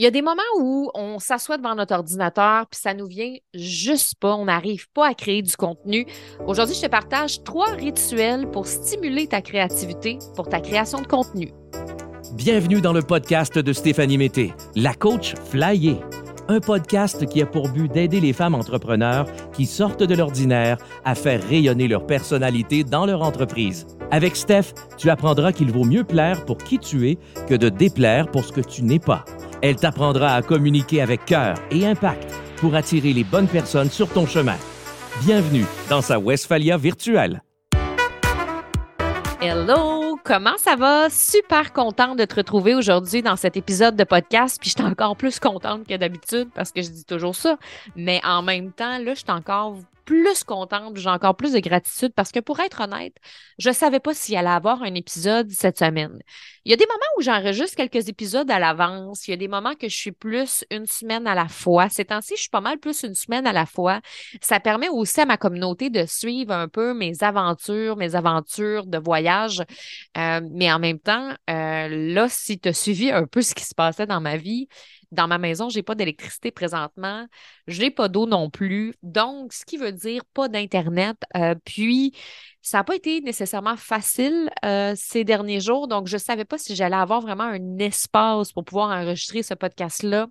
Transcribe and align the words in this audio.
Il 0.00 0.04
y 0.04 0.06
a 0.06 0.12
des 0.12 0.22
moments 0.22 0.42
où 0.60 0.92
on 0.94 1.18
s'assoit 1.18 1.56
devant 1.56 1.74
notre 1.74 1.92
ordinateur, 1.92 2.68
puis 2.68 2.80
ça 2.80 2.94
nous 2.94 3.08
vient 3.08 3.34
juste 3.52 4.14
pas, 4.20 4.36
on 4.36 4.44
n'arrive 4.44 4.88
pas 4.92 5.08
à 5.08 5.14
créer 5.14 5.42
du 5.42 5.56
contenu. 5.56 6.06
Aujourd'hui, 6.46 6.76
je 6.76 6.82
te 6.82 6.86
partage 6.86 7.42
trois 7.42 7.72
rituels 7.72 8.48
pour 8.48 8.68
stimuler 8.68 9.26
ta 9.26 9.42
créativité 9.42 10.20
pour 10.36 10.48
ta 10.48 10.60
création 10.60 11.00
de 11.00 11.06
contenu. 11.08 11.52
Bienvenue 12.34 12.80
dans 12.80 12.92
le 12.92 13.02
podcast 13.02 13.58
de 13.58 13.72
Stéphanie 13.72 14.18
Mété, 14.18 14.54
la 14.76 14.94
coach 14.94 15.34
Flyer. 15.50 15.96
Un 16.46 16.60
podcast 16.60 17.26
qui 17.26 17.42
a 17.42 17.46
pour 17.46 17.68
but 17.68 17.90
d'aider 17.90 18.20
les 18.20 18.32
femmes 18.32 18.54
entrepreneurs 18.54 19.26
qui 19.52 19.66
sortent 19.66 20.04
de 20.04 20.14
l'ordinaire 20.14 20.78
à 21.04 21.16
faire 21.16 21.42
rayonner 21.42 21.88
leur 21.88 22.06
personnalité 22.06 22.84
dans 22.84 23.04
leur 23.04 23.22
entreprise. 23.22 23.84
Avec 24.10 24.36
Steph, 24.36 24.72
tu 24.96 25.10
apprendras 25.10 25.52
qu'il 25.52 25.70
vaut 25.70 25.84
mieux 25.84 26.02
plaire 26.02 26.46
pour 26.46 26.56
qui 26.56 26.78
tu 26.78 27.10
es 27.10 27.18
que 27.46 27.54
de 27.54 27.68
déplaire 27.68 28.30
pour 28.30 28.42
ce 28.42 28.52
que 28.52 28.62
tu 28.62 28.82
n'es 28.82 28.98
pas. 28.98 29.24
Elle 29.60 29.76
t'apprendra 29.76 30.34
à 30.34 30.40
communiquer 30.40 31.02
avec 31.02 31.26
cœur 31.26 31.56
et 31.70 31.86
impact 31.86 32.34
pour 32.56 32.74
attirer 32.74 33.12
les 33.12 33.24
bonnes 33.24 33.48
personnes 33.48 33.90
sur 33.90 34.08
ton 34.08 34.26
chemin. 34.26 34.56
Bienvenue 35.20 35.66
dans 35.90 36.00
sa 36.00 36.18
Westphalia 36.18 36.78
virtuelle. 36.78 37.42
Hello, 39.42 40.18
comment 40.24 40.56
ça 40.56 40.74
va? 40.74 41.10
Super 41.10 41.74
contente 41.74 42.18
de 42.18 42.24
te 42.24 42.34
retrouver 42.34 42.74
aujourd'hui 42.74 43.22
dans 43.22 43.36
cet 43.36 43.58
épisode 43.58 43.94
de 43.94 44.04
podcast. 44.04 44.58
Puis 44.58 44.70
je 44.70 44.82
suis 44.82 44.90
encore 44.90 45.16
plus 45.16 45.38
contente 45.38 45.86
que 45.86 45.96
d'habitude 45.96 46.48
parce 46.54 46.72
que 46.72 46.80
je 46.80 46.88
dis 46.88 47.04
toujours 47.04 47.36
ça. 47.36 47.58
Mais 47.94 48.22
en 48.24 48.40
même 48.40 48.72
temps, 48.72 48.98
là, 48.98 49.12
je 49.12 49.20
suis 49.20 49.30
encore 49.30 49.76
plus 50.08 50.42
contente, 50.42 50.96
j'ai 50.96 51.10
encore 51.10 51.36
plus 51.36 51.52
de 51.52 51.58
gratitude 51.58 52.14
parce 52.14 52.32
que 52.32 52.40
pour 52.40 52.60
être 52.60 52.80
honnête, 52.80 53.14
je 53.58 53.70
savais 53.70 54.00
pas 54.00 54.14
s'il 54.14 54.36
allait 54.36 54.48
avoir 54.48 54.82
un 54.82 54.94
épisode 54.94 55.50
cette 55.50 55.78
semaine. 55.78 56.18
Il 56.64 56.70
y 56.70 56.72
a 56.72 56.78
des 56.78 56.86
moments 56.86 57.12
où 57.18 57.20
j'enregistre 57.20 57.76
quelques 57.76 58.08
épisodes 58.08 58.50
à 58.50 58.58
l'avance. 58.58 59.28
Il 59.28 59.32
y 59.32 59.34
a 59.34 59.36
des 59.36 59.48
moments 59.48 59.74
que 59.74 59.86
je 59.86 59.94
suis 59.94 60.12
plus 60.12 60.64
une 60.70 60.86
semaine 60.86 61.26
à 61.26 61.34
la 61.34 61.46
fois. 61.46 61.90
Ces 61.90 62.06
temps-ci, 62.06 62.36
je 62.36 62.40
suis 62.40 62.50
pas 62.50 62.62
mal 62.62 62.78
plus 62.78 63.02
une 63.02 63.14
semaine 63.14 63.46
à 63.46 63.52
la 63.52 63.66
fois. 63.66 64.00
Ça 64.40 64.60
permet 64.60 64.88
aussi 64.88 65.20
à 65.20 65.26
ma 65.26 65.36
communauté 65.36 65.90
de 65.90 66.06
suivre 66.06 66.54
un 66.54 66.68
peu 66.68 66.94
mes 66.94 67.22
aventures, 67.22 67.96
mes 67.98 68.14
aventures 68.14 68.86
de 68.86 68.96
voyage. 68.96 69.62
Euh, 70.16 70.40
mais 70.50 70.72
en 70.72 70.78
même 70.78 71.00
temps, 71.00 71.34
euh, 71.50 72.14
là, 72.14 72.28
si 72.30 72.58
tu 72.58 72.70
as 72.70 72.72
suivi 72.72 73.10
un 73.10 73.26
peu 73.26 73.42
ce 73.42 73.54
qui 73.54 73.64
se 73.64 73.74
passait 73.74 74.06
dans 74.06 74.22
ma 74.22 74.38
vie, 74.38 74.68
dans 75.10 75.26
ma 75.26 75.38
maison, 75.38 75.68
je 75.68 75.76
n'ai 75.76 75.82
pas 75.82 75.94
d'électricité 75.94 76.50
présentement. 76.50 77.26
Je 77.66 77.80
n'ai 77.80 77.90
pas 77.90 78.08
d'eau 78.08 78.26
non 78.26 78.50
plus. 78.50 78.94
Donc, 79.02 79.52
ce 79.52 79.64
qui 79.64 79.76
veut 79.76 79.92
dire 79.92 80.22
pas 80.34 80.48
d'Internet. 80.48 81.16
Euh, 81.36 81.54
puis, 81.64 82.14
ça 82.60 82.78
n'a 82.78 82.84
pas 82.84 82.96
été 82.96 83.22
nécessairement 83.22 83.76
facile 83.76 84.50
euh, 84.64 84.92
ces 84.96 85.24
derniers 85.24 85.60
jours. 85.60 85.88
Donc, 85.88 86.06
je 86.06 86.16
ne 86.16 86.20
savais 86.20 86.44
pas 86.44 86.58
si 86.58 86.76
j'allais 86.76 86.96
avoir 86.96 87.22
vraiment 87.22 87.44
un 87.44 87.78
espace 87.78 88.52
pour 88.52 88.64
pouvoir 88.64 88.90
enregistrer 88.90 89.42
ce 89.42 89.54
podcast-là. 89.54 90.26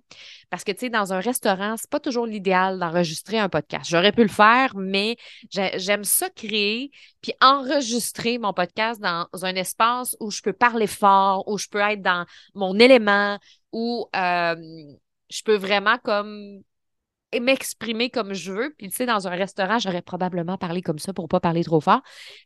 Parce 0.50 0.62
que, 0.62 0.70
tu 0.70 0.80
sais, 0.80 0.90
dans 0.90 1.12
un 1.12 1.20
restaurant, 1.20 1.76
c'est 1.76 1.90
pas 1.90 2.00
toujours 2.00 2.26
l'idéal 2.26 2.78
d'enregistrer 2.78 3.38
un 3.38 3.48
podcast. 3.48 3.90
J'aurais 3.90 4.12
pu 4.12 4.22
le 4.22 4.28
faire, 4.28 4.76
mais 4.76 5.16
j'aime 5.50 6.04
ça 6.04 6.30
créer 6.30 6.92
puis 7.22 7.32
enregistrer 7.40 8.38
mon 8.38 8.52
podcast 8.52 9.00
dans 9.00 9.26
un 9.42 9.54
espace 9.56 10.16
où 10.20 10.30
je 10.30 10.40
peux 10.40 10.52
parler 10.52 10.86
fort, 10.86 11.48
où 11.48 11.58
je 11.58 11.66
peux 11.68 11.80
être 11.80 12.02
dans 12.02 12.24
mon 12.54 12.78
élément, 12.78 13.38
où 13.72 14.06
euh, 14.16 14.56
je 15.30 15.42
peux 15.42 15.56
vraiment 15.56 15.98
comme 15.98 16.62
m'exprimer 17.38 18.08
comme 18.08 18.32
je 18.32 18.52
veux. 18.52 18.74
Puis, 18.78 18.88
tu 18.88 18.96
sais, 18.96 19.06
dans 19.06 19.28
un 19.28 19.32
restaurant, 19.32 19.78
j'aurais 19.78 20.02
probablement 20.02 20.56
parlé 20.56 20.80
comme 20.80 20.98
ça 20.98 21.12
pour 21.12 21.28
pas 21.28 21.40
parler 21.40 21.62
trop 21.62 21.80
fort. 21.80 22.00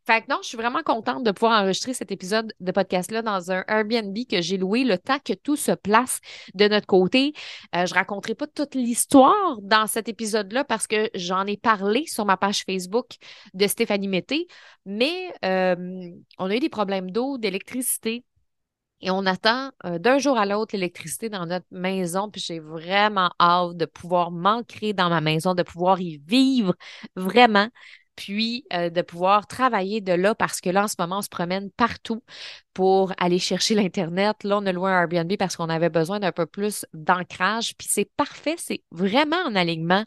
Fait 0.06 0.22
que 0.22 0.26
non, 0.28 0.38
je 0.42 0.48
suis 0.48 0.56
vraiment 0.56 0.82
contente 0.82 1.22
de 1.22 1.30
pouvoir 1.30 1.62
enregistrer 1.62 1.94
cet 1.94 2.10
épisode 2.10 2.52
de 2.58 2.72
podcast-là 2.72 3.22
dans 3.22 3.52
un 3.52 3.64
Airbnb 3.68 4.16
que 4.28 4.40
j'ai 4.40 4.56
loué 4.56 4.84
le 4.84 4.98
temps 4.98 5.18
que 5.24 5.34
tout 5.34 5.56
se 5.56 5.72
place 5.72 6.20
de 6.54 6.66
notre 6.66 6.86
côté. 6.86 7.32
Euh, 7.76 7.86
je 7.86 7.94
raconterai 7.94 8.34
pas 8.34 8.46
toute 8.48 8.74
l'histoire 8.74 9.58
dans 9.62 9.86
cet 9.86 10.08
épisode-là 10.08 10.64
parce 10.64 10.86
que 10.86 11.10
j'en 11.14 11.46
ai 11.46 11.56
parlé 11.56 12.04
sur 12.06 12.24
ma 12.24 12.36
page 12.36 12.64
Facebook 12.64 13.06
de 13.54 13.66
Stéphanie 13.68 14.08
Mété, 14.08 14.48
mais 14.84 15.32
euh, 15.44 15.76
on 16.38 16.50
a 16.50 16.56
eu 16.56 16.60
des 16.60 16.68
problèmes 16.68 17.10
d'eau, 17.10 17.38
d'électricité, 17.38 18.24
et 19.02 19.10
on 19.10 19.26
attend 19.26 19.70
euh, 19.84 19.98
d'un 19.98 20.18
jour 20.18 20.38
à 20.38 20.46
l'autre 20.46 20.74
l'électricité 20.74 21.28
dans 21.28 21.44
notre 21.46 21.66
maison. 21.72 22.30
Puis 22.30 22.40
j'ai 22.40 22.60
vraiment 22.60 23.30
hâte 23.40 23.76
de 23.76 23.84
pouvoir 23.84 24.30
m'ancrer 24.30 24.92
dans 24.92 25.10
ma 25.10 25.20
maison, 25.20 25.54
de 25.54 25.62
pouvoir 25.62 26.00
y 26.00 26.18
vivre 26.18 26.74
vraiment. 27.16 27.68
Puis 28.14 28.64
euh, 28.72 28.90
de 28.90 29.02
pouvoir 29.02 29.46
travailler 29.46 30.00
de 30.00 30.12
là 30.12 30.34
parce 30.34 30.60
que 30.60 30.70
là, 30.70 30.84
en 30.84 30.88
ce 30.88 30.96
moment, 30.98 31.18
on 31.18 31.22
se 31.22 31.28
promène 31.28 31.70
partout 31.70 32.22
pour 32.74 33.12
aller 33.18 33.38
chercher 33.38 33.74
l'Internet. 33.74 34.44
Là, 34.44 34.58
on 34.58 34.66
a 34.66 34.72
loué 34.72 34.90
un 34.90 35.02
Airbnb 35.02 35.36
parce 35.36 35.56
qu'on 35.56 35.68
avait 35.68 35.90
besoin 35.90 36.20
d'un 36.20 36.32
peu 36.32 36.46
plus 36.46 36.86
d'ancrage. 36.92 37.74
Puis 37.76 37.88
c'est 37.90 38.10
parfait, 38.16 38.54
c'est 38.58 38.82
vraiment 38.90 39.42
en 39.46 39.56
alignement 39.56 40.04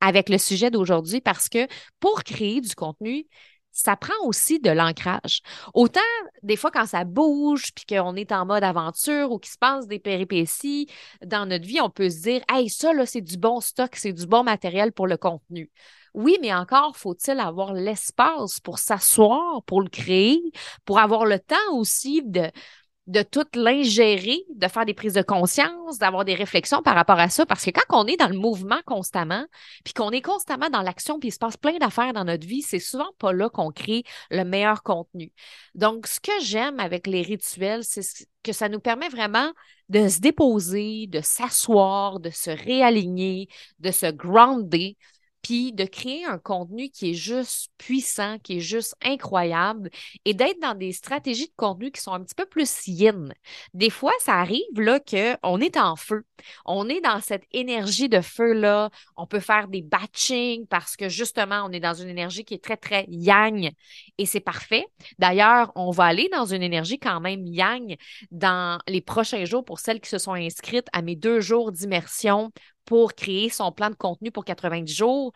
avec 0.00 0.28
le 0.28 0.36
sujet 0.36 0.70
d'aujourd'hui 0.70 1.20
parce 1.20 1.48
que 1.48 1.66
pour 2.00 2.24
créer 2.24 2.60
du 2.60 2.74
contenu, 2.74 3.26
ça 3.74 3.96
prend 3.96 4.14
aussi 4.24 4.60
de 4.60 4.70
l'ancrage. 4.70 5.42
Autant, 5.74 6.00
des 6.42 6.56
fois, 6.56 6.70
quand 6.70 6.86
ça 6.86 7.04
bouge, 7.04 7.72
puis 7.74 7.84
qu'on 7.86 8.14
est 8.14 8.32
en 8.32 8.46
mode 8.46 8.62
aventure 8.62 9.32
ou 9.32 9.38
qu'il 9.38 9.52
se 9.52 9.58
passe 9.58 9.88
des 9.88 9.98
péripéties 9.98 10.88
dans 11.26 11.44
notre 11.44 11.66
vie, 11.66 11.80
on 11.80 11.90
peut 11.90 12.08
se 12.08 12.22
dire, 12.22 12.42
hey, 12.50 12.70
ça, 12.70 12.92
là, 12.92 13.04
c'est 13.04 13.20
du 13.20 13.36
bon 13.36 13.60
stock, 13.60 13.96
c'est 13.96 14.12
du 14.12 14.26
bon 14.26 14.44
matériel 14.44 14.92
pour 14.92 15.08
le 15.08 15.16
contenu. 15.16 15.70
Oui, 16.14 16.38
mais 16.40 16.54
encore 16.54 16.96
faut-il 16.96 17.40
avoir 17.40 17.72
l'espace 17.72 18.60
pour 18.60 18.78
s'asseoir, 18.78 19.64
pour 19.64 19.82
le 19.82 19.88
créer, 19.88 20.40
pour 20.84 21.00
avoir 21.00 21.26
le 21.26 21.40
temps 21.40 21.56
aussi 21.72 22.22
de, 22.22 22.48
de 23.06 23.22
tout 23.22 23.44
l'ingérer, 23.54 24.44
de 24.54 24.66
faire 24.66 24.86
des 24.86 24.94
prises 24.94 25.12
de 25.12 25.22
conscience, 25.22 25.98
d'avoir 25.98 26.24
des 26.24 26.34
réflexions 26.34 26.82
par 26.82 26.94
rapport 26.94 27.18
à 27.18 27.28
ça. 27.28 27.44
Parce 27.44 27.64
que 27.64 27.70
quand 27.70 27.84
on 27.90 28.06
est 28.06 28.16
dans 28.16 28.28
le 28.28 28.38
mouvement 28.38 28.80
constamment, 28.86 29.44
puis 29.84 29.92
qu'on 29.92 30.10
est 30.10 30.22
constamment 30.22 30.70
dans 30.70 30.80
l'action, 30.80 31.18
puis 31.18 31.28
il 31.28 31.32
se 31.32 31.38
passe 31.38 31.56
plein 31.56 31.76
d'affaires 31.78 32.14
dans 32.14 32.24
notre 32.24 32.46
vie, 32.46 32.62
c'est 32.62 32.78
souvent 32.78 33.12
pas 33.18 33.32
là 33.32 33.50
qu'on 33.50 33.70
crée 33.70 34.04
le 34.30 34.44
meilleur 34.44 34.82
contenu. 34.82 35.32
Donc, 35.74 36.06
ce 36.06 36.18
que 36.18 36.32
j'aime 36.40 36.80
avec 36.80 37.06
les 37.06 37.22
rituels, 37.22 37.84
c'est 37.84 38.02
que 38.42 38.52
ça 38.52 38.68
nous 38.68 38.80
permet 38.80 39.08
vraiment 39.08 39.52
de 39.90 40.08
se 40.08 40.20
déposer, 40.20 41.06
de 41.06 41.20
s'asseoir, 41.20 42.20
de 42.20 42.30
se 42.30 42.50
réaligner, 42.50 43.48
de 43.80 43.90
se 43.90 44.10
grounder, 44.10 44.96
puis 45.44 45.74
de 45.74 45.84
créer 45.84 46.24
un 46.24 46.38
contenu 46.38 46.88
qui 46.88 47.10
est 47.10 47.14
juste 47.14 47.70
puissant, 47.76 48.38
qui 48.38 48.56
est 48.56 48.60
juste 48.60 48.96
incroyable 49.04 49.90
et 50.24 50.32
d'être 50.32 50.58
dans 50.60 50.74
des 50.74 50.92
stratégies 50.92 51.48
de 51.48 51.52
contenu 51.56 51.90
qui 51.90 52.00
sont 52.00 52.14
un 52.14 52.24
petit 52.24 52.34
peu 52.34 52.46
plus 52.46 52.86
yin. 52.86 53.32
Des 53.74 53.90
fois, 53.90 54.12
ça 54.20 54.36
arrive 54.36 54.62
là 54.76 54.98
qu'on 55.00 55.60
est 55.60 55.76
en 55.76 55.96
feu. 55.96 56.24
On 56.64 56.88
est 56.88 57.02
dans 57.02 57.20
cette 57.20 57.44
énergie 57.52 58.08
de 58.08 58.22
feu-là. 58.22 58.88
On 59.18 59.26
peut 59.26 59.40
faire 59.40 59.68
des 59.68 59.82
batching 59.82 60.66
parce 60.66 60.96
que 60.96 61.10
justement, 61.10 61.62
on 61.66 61.72
est 61.72 61.80
dans 61.80 61.94
une 61.94 62.08
énergie 62.08 62.44
qui 62.44 62.54
est 62.54 62.64
très, 62.64 62.78
très 62.78 63.04
yang 63.08 63.70
et 64.16 64.26
c'est 64.26 64.40
parfait. 64.40 64.86
D'ailleurs, 65.18 65.72
on 65.74 65.90
va 65.90 66.04
aller 66.04 66.30
dans 66.32 66.46
une 66.46 66.62
énergie 66.62 66.98
quand 66.98 67.20
même 67.20 67.46
yang 67.46 67.96
dans 68.30 68.78
les 68.88 69.02
prochains 69.02 69.44
jours 69.44 69.64
pour 69.64 69.78
celles 69.78 70.00
qui 70.00 70.08
se 70.08 70.18
sont 70.18 70.32
inscrites 70.32 70.88
à 70.94 71.02
mes 71.02 71.16
deux 71.16 71.40
jours 71.40 71.70
d'immersion 71.70 72.50
pour 72.84 73.14
créer 73.14 73.48
son 73.48 73.72
plan 73.72 73.90
de 73.90 73.94
contenu 73.94 74.30
pour 74.30 74.44
90 74.44 74.94
jours, 74.94 75.32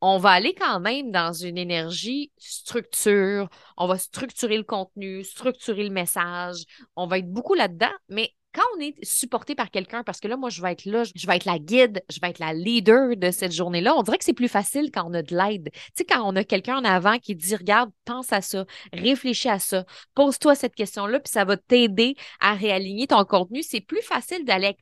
on 0.00 0.18
va 0.18 0.30
aller 0.30 0.54
quand 0.54 0.80
même 0.80 1.10
dans 1.10 1.32
une 1.32 1.58
énergie 1.58 2.30
structure. 2.38 3.48
On 3.76 3.86
va 3.88 3.98
structurer 3.98 4.56
le 4.56 4.62
contenu, 4.62 5.24
structurer 5.24 5.82
le 5.84 5.90
message. 5.90 6.64
On 6.96 7.06
va 7.06 7.18
être 7.18 7.30
beaucoup 7.30 7.54
là-dedans, 7.54 7.90
mais 8.08 8.32
quand 8.54 8.64
on 8.76 8.80
est 8.80 8.94
supporté 9.04 9.54
par 9.54 9.70
quelqu'un, 9.70 10.02
parce 10.02 10.20
que 10.20 10.28
là, 10.28 10.36
moi, 10.36 10.50
je 10.50 10.62
vais 10.62 10.72
être 10.72 10.84
là, 10.84 11.02
je 11.14 11.26
vais 11.26 11.36
être 11.36 11.44
la 11.44 11.58
guide, 11.58 12.02
je 12.08 12.18
vais 12.20 12.30
être 12.30 12.38
la 12.38 12.52
leader 12.52 13.16
de 13.16 13.30
cette 13.30 13.52
journée-là, 13.52 13.94
on 13.94 14.02
dirait 14.02 14.18
que 14.18 14.24
c'est 14.24 14.32
plus 14.32 14.48
facile 14.48 14.90
quand 14.90 15.04
on 15.08 15.14
a 15.14 15.22
de 15.22 15.36
l'aide. 15.36 15.70
Tu 15.72 15.80
sais, 15.96 16.04
quand 16.04 16.22
on 16.24 16.34
a 16.34 16.44
quelqu'un 16.44 16.78
en 16.78 16.84
avant 16.84 17.18
qui 17.18 17.34
dit, 17.34 17.54
regarde, 17.54 17.90
pense 18.04 18.32
à 18.32 18.40
ça, 18.40 18.64
réfléchis 18.92 19.48
à 19.48 19.58
ça, 19.58 19.84
pose-toi 20.14 20.54
cette 20.54 20.74
question-là, 20.74 21.20
puis 21.20 21.30
ça 21.30 21.44
va 21.44 21.56
t'aider 21.56 22.16
à 22.40 22.54
réaligner 22.54 23.06
ton 23.06 23.24
contenu, 23.24 23.62
c'est 23.62 23.80
plus 23.80 24.02
facile 24.02 24.44
d'aller 24.44 24.76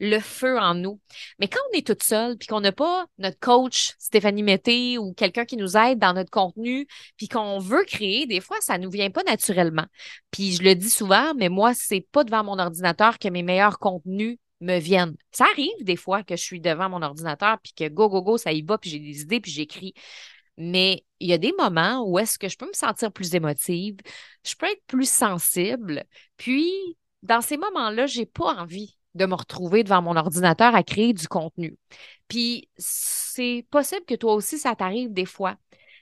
le 0.00 0.18
feu 0.20 0.58
en 0.58 0.74
nous. 0.74 1.00
Mais 1.38 1.48
quand 1.48 1.60
on 1.70 1.78
est 1.78 1.86
toute 1.86 2.02
seule, 2.02 2.36
puis 2.36 2.46
qu'on 2.46 2.60
n'a 2.60 2.72
pas 2.72 3.06
notre 3.18 3.38
coach 3.38 3.94
Stéphanie 3.98 4.42
Mété 4.42 4.98
ou 4.98 5.12
quelqu'un 5.12 5.44
qui 5.44 5.56
nous 5.56 5.76
aide 5.76 5.98
dans 5.98 6.12
notre 6.12 6.30
contenu, 6.30 6.86
puis 7.16 7.28
qu'on 7.28 7.58
veut 7.58 7.84
créer, 7.84 8.26
des 8.26 8.40
fois, 8.40 8.58
ça 8.60 8.78
ne 8.78 8.84
nous 8.84 8.90
vient 8.90 9.10
pas 9.10 9.22
naturellement. 9.24 9.86
Puis 10.30 10.52
je 10.52 10.62
le 10.62 10.74
dis 10.74 10.90
souvent, 10.90 11.34
mais 11.34 11.48
moi, 11.48 11.74
c'est 11.74 12.06
pas 12.12 12.24
devant 12.24 12.44
mon 12.44 12.58
ordinateur 12.58 13.18
que 13.18 13.28
mes 13.28 13.42
meilleurs 13.42 13.78
contenus 13.78 14.38
me 14.60 14.78
viennent. 14.78 15.16
Ça 15.32 15.44
arrive 15.52 15.82
des 15.82 15.96
fois 15.96 16.22
que 16.22 16.36
je 16.36 16.42
suis 16.42 16.60
devant 16.60 16.88
mon 16.88 17.02
ordinateur, 17.02 17.58
puis 17.62 17.72
que 17.72 17.88
go, 17.88 18.08
go, 18.08 18.22
go, 18.22 18.38
ça 18.38 18.52
y 18.52 18.62
va, 18.62 18.78
puis 18.78 18.90
j'ai 18.90 18.98
des 18.98 19.22
idées, 19.22 19.40
puis 19.40 19.52
j'écris. 19.52 19.94
Mais 20.56 21.04
il 21.20 21.28
y 21.28 21.32
a 21.32 21.38
des 21.38 21.52
moments 21.56 22.02
où 22.04 22.18
est-ce 22.18 22.38
que 22.38 22.48
je 22.48 22.56
peux 22.56 22.66
me 22.66 22.72
sentir 22.72 23.12
plus 23.12 23.34
émotive, 23.34 23.96
je 24.44 24.54
peux 24.56 24.66
être 24.66 24.82
plus 24.86 25.08
sensible, 25.08 26.04
puis 26.36 26.72
dans 27.22 27.40
ces 27.40 27.56
moments-là, 27.56 28.06
j'ai 28.06 28.26
pas 28.26 28.54
envie 28.56 28.97
de 29.14 29.26
me 29.26 29.34
retrouver 29.34 29.84
devant 29.84 30.02
mon 30.02 30.16
ordinateur 30.16 30.74
à 30.74 30.82
créer 30.82 31.12
du 31.12 31.28
contenu. 31.28 31.76
Puis 32.28 32.68
c'est 32.76 33.66
possible 33.70 34.04
que 34.06 34.14
toi 34.14 34.34
aussi, 34.34 34.58
ça 34.58 34.74
t'arrive 34.74 35.12
des 35.12 35.24
fois, 35.24 35.56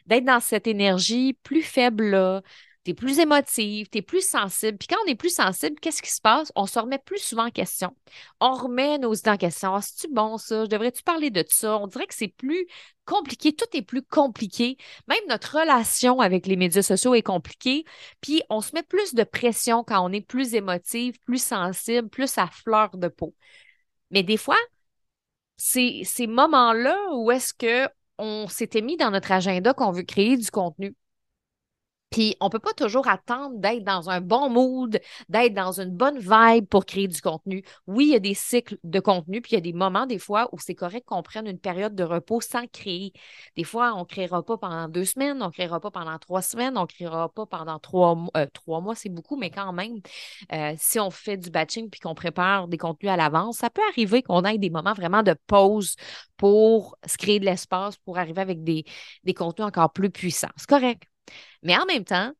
d'être 0.06 0.24
dans 0.24 0.40
cette 0.40 0.66
énergie 0.66 1.34
plus 1.42 1.62
faible 1.62 2.42
tu 2.86 2.92
es 2.92 2.94
plus 2.94 3.18
émotive, 3.18 3.88
tu 3.90 3.98
es 3.98 4.02
plus 4.02 4.24
sensible. 4.24 4.78
Puis 4.78 4.86
quand 4.86 4.96
on 5.04 5.08
est 5.08 5.16
plus 5.16 5.34
sensible, 5.34 5.74
qu'est-ce 5.80 6.02
qui 6.02 6.12
se 6.12 6.20
passe? 6.20 6.52
On 6.54 6.66
se 6.66 6.78
remet 6.78 7.00
plus 7.00 7.18
souvent 7.18 7.46
en 7.46 7.50
question. 7.50 7.96
On 8.40 8.52
remet 8.52 8.98
nos 8.98 9.12
idées 9.12 9.30
en 9.30 9.36
question. 9.36 9.74
Ah, 9.74 9.82
c'est-tu 9.82 10.12
bon 10.12 10.38
ça? 10.38 10.64
Je 10.64 10.70
devrais-tu 10.70 11.02
parler 11.02 11.30
de 11.30 11.44
ça? 11.48 11.78
On 11.78 11.88
dirait 11.88 12.06
que 12.06 12.14
c'est 12.14 12.28
plus 12.28 12.68
compliqué. 13.04 13.54
Tout 13.56 13.66
est 13.72 13.82
plus 13.82 14.02
compliqué. 14.02 14.76
Même 15.08 15.18
notre 15.28 15.58
relation 15.58 16.20
avec 16.20 16.46
les 16.46 16.54
médias 16.54 16.82
sociaux 16.82 17.16
est 17.16 17.22
compliquée. 17.22 17.84
Puis 18.20 18.42
on 18.50 18.60
se 18.60 18.70
met 18.72 18.84
plus 18.84 19.14
de 19.14 19.24
pression 19.24 19.82
quand 19.82 20.08
on 20.08 20.12
est 20.12 20.20
plus 20.20 20.54
émotive, 20.54 21.18
plus 21.26 21.42
sensible, 21.42 22.08
plus 22.08 22.38
à 22.38 22.46
fleur 22.46 22.96
de 22.96 23.08
peau. 23.08 23.34
Mais 24.12 24.22
des 24.22 24.36
fois, 24.36 24.58
c'est 25.56 26.02
ces 26.04 26.28
moments-là 26.28 26.96
où 27.14 27.32
est-ce 27.32 27.52
que 27.52 27.88
on 28.18 28.46
s'était 28.48 28.80
mis 28.80 28.96
dans 28.96 29.10
notre 29.10 29.32
agenda 29.32 29.74
qu'on 29.74 29.90
veut 29.90 30.04
créer 30.04 30.36
du 30.36 30.50
contenu. 30.52 30.94
Puis 32.10 32.36
on 32.40 32.50
peut 32.50 32.58
pas 32.58 32.72
toujours 32.72 33.08
attendre 33.08 33.58
d'être 33.58 33.84
dans 33.84 34.10
un 34.10 34.20
bon 34.20 34.48
mood, 34.48 35.00
d'être 35.28 35.54
dans 35.54 35.80
une 35.80 35.90
bonne 35.90 36.18
vibe 36.18 36.66
pour 36.66 36.86
créer 36.86 37.08
du 37.08 37.20
contenu. 37.20 37.64
Oui, 37.86 38.06
il 38.06 38.12
y 38.12 38.16
a 38.16 38.20
des 38.20 38.34
cycles 38.34 38.78
de 38.84 39.00
contenu, 39.00 39.40
puis 39.40 39.52
il 39.52 39.54
y 39.56 39.58
a 39.58 39.60
des 39.60 39.72
moments 39.72 40.06
des 40.06 40.18
fois 40.18 40.48
où 40.52 40.58
c'est 40.58 40.74
correct 40.74 41.04
qu'on 41.06 41.22
prenne 41.22 41.46
une 41.46 41.58
période 41.58 41.94
de 41.94 42.04
repos 42.04 42.40
sans 42.40 42.66
créer. 42.68 43.12
Des 43.56 43.64
fois, 43.64 43.94
on 43.94 44.00
ne 44.00 44.04
créera 44.04 44.44
pas 44.44 44.56
pendant 44.56 44.88
deux 44.88 45.04
semaines, 45.04 45.42
on 45.42 45.46
ne 45.46 45.50
créera 45.50 45.80
pas 45.80 45.90
pendant 45.90 46.18
trois 46.18 46.42
semaines, 46.42 46.78
on 46.78 46.82
ne 46.82 46.86
créera 46.86 47.28
pas 47.28 47.46
pendant 47.46 47.78
trois, 47.78 48.14
mois. 48.14 48.30
Euh, 48.36 48.46
trois 48.52 48.80
mois, 48.80 48.94
c'est 48.94 49.08
beaucoup, 49.08 49.36
mais 49.36 49.50
quand 49.50 49.72
même, 49.72 50.00
euh, 50.52 50.74
si 50.78 51.00
on 51.00 51.10
fait 51.10 51.36
du 51.36 51.50
batching 51.50 51.90
puis 51.90 52.00
qu'on 52.00 52.14
prépare 52.14 52.68
des 52.68 52.78
contenus 52.78 53.10
à 53.12 53.16
l'avance, 53.16 53.58
ça 53.58 53.70
peut 53.70 53.82
arriver 53.90 54.22
qu'on 54.22 54.44
ait 54.44 54.58
des 54.58 54.70
moments 54.70 54.94
vraiment 54.94 55.22
de 55.22 55.34
pause 55.46 55.96
pour 56.36 56.96
se 57.06 57.16
créer 57.18 57.40
de 57.40 57.44
l'espace, 57.44 57.96
pour 57.98 58.18
arriver 58.18 58.40
avec 58.40 58.62
des, 58.64 58.84
des 59.24 59.34
contenus 59.34 59.66
encore 59.66 59.92
plus 59.92 60.10
puissants. 60.10 60.48
C'est 60.56 60.68
correct. 60.68 61.02
Mais 61.62 61.76
en 61.76 61.86
même 61.86 62.04
temps, 62.04 62.32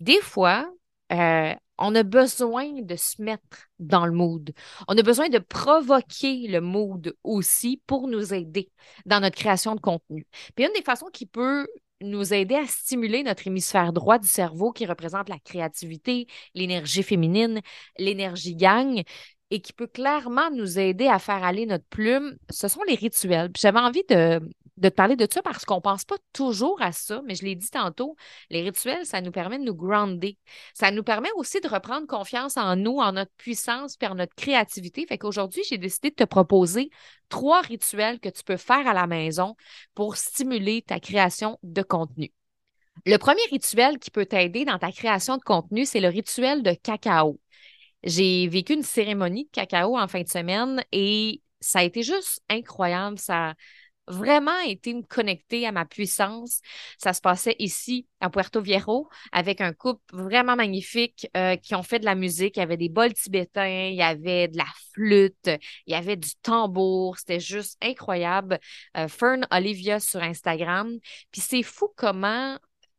des 0.00 0.20
fois, 0.20 0.70
euh, 1.12 1.54
on 1.78 1.94
a 1.94 2.02
besoin 2.02 2.80
de 2.82 2.96
se 2.96 3.20
mettre 3.20 3.68
dans 3.78 4.06
le 4.06 4.12
mood. 4.12 4.52
On 4.88 4.96
a 4.96 5.02
besoin 5.02 5.28
de 5.28 5.38
provoquer 5.38 6.46
le 6.48 6.60
mood 6.60 7.14
aussi 7.24 7.82
pour 7.86 8.08
nous 8.08 8.34
aider 8.34 8.70
dans 9.06 9.20
notre 9.20 9.36
création 9.36 9.74
de 9.74 9.80
contenu. 9.80 10.26
Puis 10.54 10.64
une 10.64 10.72
des 10.74 10.82
façons 10.82 11.08
qui 11.12 11.26
peut 11.26 11.66
nous 12.00 12.34
aider 12.34 12.56
à 12.56 12.66
stimuler 12.66 13.22
notre 13.22 13.46
hémisphère 13.46 13.92
droit 13.92 14.18
du 14.18 14.28
cerveau 14.28 14.72
qui 14.72 14.86
représente 14.86 15.28
la 15.28 15.38
créativité, 15.38 16.26
l'énergie 16.54 17.02
féminine, 17.02 17.60
l'énergie 17.98 18.56
gang 18.56 19.02
et 19.50 19.60
qui 19.60 19.72
peut 19.72 19.86
clairement 19.86 20.50
nous 20.50 20.78
aider 20.78 21.06
à 21.06 21.18
faire 21.18 21.44
aller 21.44 21.66
notre 21.66 21.84
plume, 21.86 22.36
ce 22.50 22.68
sont 22.68 22.82
les 22.88 22.94
rituels. 22.94 23.50
J'avais 23.56 23.80
envie 23.80 24.04
de, 24.08 24.40
de 24.82 24.88
te 24.88 24.94
parler 24.94 25.16
de 25.16 25.26
ça 25.30 25.40
parce 25.42 25.64
qu'on 25.64 25.76
ne 25.76 25.80
pense 25.80 26.04
pas 26.04 26.16
toujours 26.32 26.82
à 26.82 26.92
ça, 26.92 27.22
mais 27.24 27.34
je 27.34 27.44
l'ai 27.44 27.54
dit 27.54 27.70
tantôt, 27.70 28.16
les 28.50 28.62
rituels, 28.62 29.06
ça 29.06 29.20
nous 29.20 29.30
permet 29.30 29.58
de 29.58 29.64
nous 29.64 29.74
grounder. 29.74 30.36
Ça 30.74 30.90
nous 30.90 31.02
permet 31.02 31.30
aussi 31.36 31.60
de 31.60 31.68
reprendre 31.68 32.06
confiance 32.06 32.56
en 32.56 32.76
nous, 32.76 32.98
en 32.98 33.12
notre 33.12 33.32
puissance, 33.36 33.96
puis 33.96 34.08
en 34.08 34.16
notre 34.16 34.34
créativité. 34.34 35.06
Fait 35.06 35.18
qu'aujourd'hui, 35.18 35.62
j'ai 35.68 35.78
décidé 35.78 36.10
de 36.10 36.16
te 36.16 36.24
proposer 36.24 36.90
trois 37.28 37.62
rituels 37.62 38.20
que 38.20 38.28
tu 38.28 38.42
peux 38.42 38.56
faire 38.56 38.86
à 38.86 38.92
la 38.92 39.06
maison 39.06 39.56
pour 39.94 40.16
stimuler 40.16 40.82
ta 40.82 41.00
création 41.00 41.58
de 41.62 41.82
contenu. 41.82 42.32
Le 43.06 43.16
premier 43.16 43.42
rituel 43.50 43.98
qui 43.98 44.10
peut 44.10 44.26
t'aider 44.26 44.64
dans 44.64 44.78
ta 44.78 44.92
création 44.92 45.36
de 45.36 45.42
contenu, 45.42 45.86
c'est 45.86 46.00
le 46.00 46.08
rituel 46.08 46.62
de 46.62 46.72
cacao. 46.72 47.40
J'ai 48.04 48.48
vécu 48.48 48.74
une 48.74 48.82
cérémonie 48.82 49.44
de 49.44 49.50
cacao 49.50 49.96
en 49.96 50.08
fin 50.08 50.22
de 50.22 50.28
semaine 50.28 50.84
et 50.90 51.40
ça 51.60 51.78
a 51.78 51.82
été 51.84 52.02
juste 52.02 52.42
incroyable. 52.50 53.18
Ça, 53.18 53.54
vraiment 54.08 54.58
été 54.60 54.94
me 54.94 55.02
connecter 55.02 55.66
à 55.66 55.72
ma 55.72 55.84
puissance. 55.84 56.60
Ça 56.98 57.12
se 57.12 57.20
passait 57.20 57.56
ici 57.58 58.06
à 58.20 58.30
Puerto 58.30 58.60
Viejo 58.60 59.08
avec 59.32 59.60
un 59.60 59.72
couple 59.72 60.02
vraiment 60.12 60.56
magnifique 60.56 61.28
euh, 61.36 61.56
qui 61.56 61.74
ont 61.74 61.82
fait 61.82 61.98
de 61.98 62.04
la 62.04 62.14
musique. 62.14 62.56
Il 62.56 62.60
y 62.60 62.62
avait 62.62 62.76
des 62.76 62.88
bols 62.88 63.14
tibétains, 63.14 63.88
il 63.88 63.94
y 63.94 64.02
avait 64.02 64.48
de 64.48 64.58
la 64.58 64.66
flûte, 64.92 65.46
il 65.86 65.92
y 65.92 65.94
avait 65.94 66.16
du 66.16 66.34
tambour. 66.42 67.18
C'était 67.18 67.40
juste 67.40 67.76
incroyable. 67.82 68.58
Euh, 68.96 69.08
Fern 69.08 69.46
Olivia 69.50 70.00
sur 70.00 70.22
Instagram. 70.22 70.98
Puis 71.30 71.40
c'est 71.40 71.62
fou 71.62 71.88
comment 71.96 72.58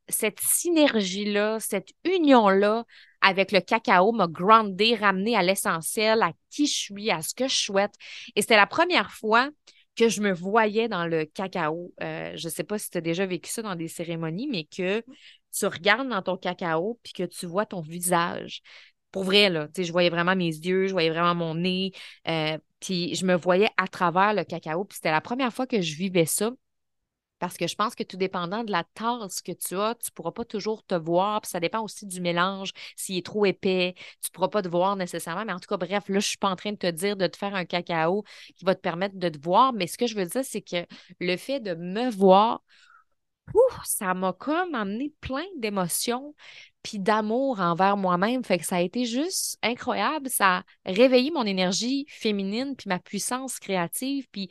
cette 0.10 0.40
synergie-là, 0.42 1.60
cette 1.60 1.90
union-là 2.04 2.86
avec 3.22 3.54
le 3.54 3.62
cacao 3.62 4.12
m'a 4.12 4.28
groundé, 4.28 4.96
ramené 4.96 5.36
à 5.36 5.42
l'essentiel, 5.42 6.22
à 6.22 6.34
qui 6.50 6.68
je 6.68 6.74
suis, 6.74 7.10
à 7.10 7.22
ce 7.22 7.34
que 7.34 7.48
je 7.48 7.56
souhaite. 7.56 7.94
Et 8.36 8.42
c'était 8.42 8.58
la 8.58 8.68
première 8.68 9.12
fois 9.12 9.50
que 9.96 10.10
je 10.10 10.22
me 10.22 10.32
voyais 10.32 10.88
dans 10.88 11.06
le 11.06 11.26
cacao. 11.26 11.94
Euh, 12.02 12.34
je 12.36 12.48
ne 12.48 12.52
sais 12.52 12.64
pas 12.64 12.80
si 12.80 12.90
tu 12.90 12.98
as 12.98 13.02
déjà 13.02 13.26
vécu 13.26 13.50
ça 13.50 13.62
dans 13.62 13.76
des 13.76 13.88
cérémonies, 13.88 14.48
mais 14.48 14.64
que 14.66 15.04
tu 15.52 15.66
regardes 15.66 16.10
dans 16.10 16.22
ton 16.22 16.38
cacao 16.38 17.00
puis 17.04 17.14
que 17.14 17.24
tu 17.24 17.46
vois 17.46 17.66
ton 17.66 17.82
visage. 17.82 18.62
Pour 19.12 19.24
vrai, 19.24 19.50
là, 19.50 19.68
je 19.78 19.92
voyais 19.92 20.10
vraiment 20.10 20.36
mes 20.36 20.48
yeux, 20.48 20.88
je 20.88 20.92
voyais 20.92 21.12
vraiment 21.12 21.36
mon 21.36 21.54
nez, 21.54 21.92
euh, 22.28 22.58
puis 22.80 23.14
je 23.14 23.26
me 23.26 23.36
voyais 23.36 23.70
à 23.78 23.88
travers 23.88 24.34
le 24.34 24.44
cacao. 24.44 24.86
Puis 24.86 24.96
c'était 24.96 25.12
la 25.12 25.22
première 25.22 25.54
fois 25.54 25.68
que 25.68 25.82
je 25.82 25.96
vivais 25.96 26.26
ça. 26.26 26.52
Parce 27.44 27.58
que 27.58 27.68
je 27.68 27.76
pense 27.76 27.94
que 27.94 28.04
tout 28.04 28.16
dépendant 28.16 28.64
de 28.64 28.72
la 28.72 28.86
tasse 28.94 29.42
que 29.42 29.52
tu 29.52 29.76
as, 29.76 29.96
tu 29.96 30.12
ne 30.12 30.14
pourras 30.14 30.32
pas 30.32 30.46
toujours 30.46 30.82
te 30.86 30.96
voir. 30.96 31.42
Puis 31.42 31.50
ça 31.50 31.60
dépend 31.60 31.82
aussi 31.82 32.06
du 32.06 32.22
mélange. 32.22 32.72
S'il 32.96 33.18
est 33.18 33.26
trop 33.26 33.46
épais, 33.46 33.96
tu 33.98 34.30
ne 34.30 34.32
pourras 34.32 34.48
pas 34.48 34.62
te 34.62 34.70
voir 34.70 34.96
nécessairement. 34.96 35.44
Mais 35.44 35.52
en 35.52 35.60
tout 35.60 35.68
cas, 35.68 35.76
bref, 35.76 35.92
là, 35.92 36.02
je 36.08 36.14
ne 36.14 36.20
suis 36.22 36.38
pas 36.38 36.48
en 36.48 36.56
train 36.56 36.72
de 36.72 36.78
te 36.78 36.90
dire 36.90 37.18
de 37.18 37.28
te 37.28 37.36
faire 37.36 37.54
un 37.54 37.66
cacao 37.66 38.24
qui 38.56 38.64
va 38.64 38.76
te 38.76 38.80
permettre 38.80 39.18
de 39.18 39.28
te 39.28 39.38
voir. 39.38 39.74
Mais 39.74 39.88
ce 39.88 39.98
que 39.98 40.08
je 40.08 40.16
veux 40.16 40.26
dire, 40.26 40.46
c'est 40.46 40.62
que 40.62 40.86
le 41.20 41.36
fait 41.36 41.60
de 41.60 41.74
me 41.74 42.10
voir, 42.10 42.64
ça 43.84 44.14
m'a 44.14 44.32
comme 44.32 44.74
amené 44.74 45.12
plein 45.20 45.44
d'émotions 45.58 46.36
puis 46.82 46.98
d'amour 46.98 47.60
envers 47.60 47.98
moi-même. 47.98 48.46
Fait 48.46 48.58
que 48.58 48.66
ça 48.66 48.78
a 48.78 48.82
été 48.82 49.04
juste 49.04 49.58
incroyable. 49.62 50.30
Ça 50.30 50.60
a 50.60 50.64
réveillé 50.86 51.30
mon 51.30 51.44
énergie 51.44 52.06
féminine 52.08 52.78
puis 52.78 52.88
ma 52.88 53.00
puissance 53.00 53.60
créative. 53.60 54.28
Puis 54.32 54.48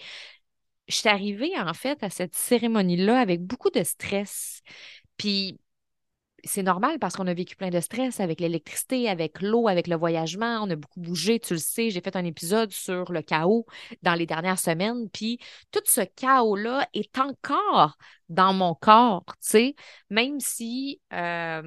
je 0.89 0.95
suis 0.97 1.09
arrivée 1.09 1.53
en 1.59 1.75
fait 1.75 2.03
à 2.03 2.11
cette 2.11 2.35
cérémonie-là 2.35 3.19
avec 3.21 3.43
beaucoup 3.43 3.71
de 3.71 3.83
stress. 3.83 4.63
Puis 5.17 5.59
c'est 6.45 6.63
normal 6.63 6.99
parce 6.99 7.15
qu'on 7.15 7.27
a 7.27 7.35
vécu 7.35 7.55
plein 7.57 7.71
de 7.71 7.81
stress 7.81 8.19
avec 8.21 8.41
l'électricité, 8.41 9.09
avec 9.09 9.41
l'eau, 9.41 9.69
avec 9.69 9.87
le 9.87 9.97
voyagement. 9.97 10.61
On 10.63 10.71
a 10.71 10.77
beaucoup 10.77 11.01
bougé, 11.01 11.39
tu 11.39 11.55
le 11.55 11.61
sais. 11.61 11.91
J'ai 11.91 12.01
fait 12.01 12.17
un 12.17 12.25
épisode 12.25 12.73
sur 12.73 13.13
le 13.13 13.23
chaos 13.23 13.65
dans 14.03 14.15
les 14.15 14.27
dernières 14.27 14.59
semaines. 14.59 15.09
Puis 15.11 15.39
tout 15.71 15.83
ce 15.85 16.01
chaos-là 16.01 16.89
est 16.95 17.17
encore 17.19 17.97
dans 18.29 18.53
mon 18.53 18.75
corps, 18.75 19.25
tu 19.27 19.37
sais, 19.41 19.75
même 20.11 20.41
si 20.41 21.01
euh, 21.13 21.63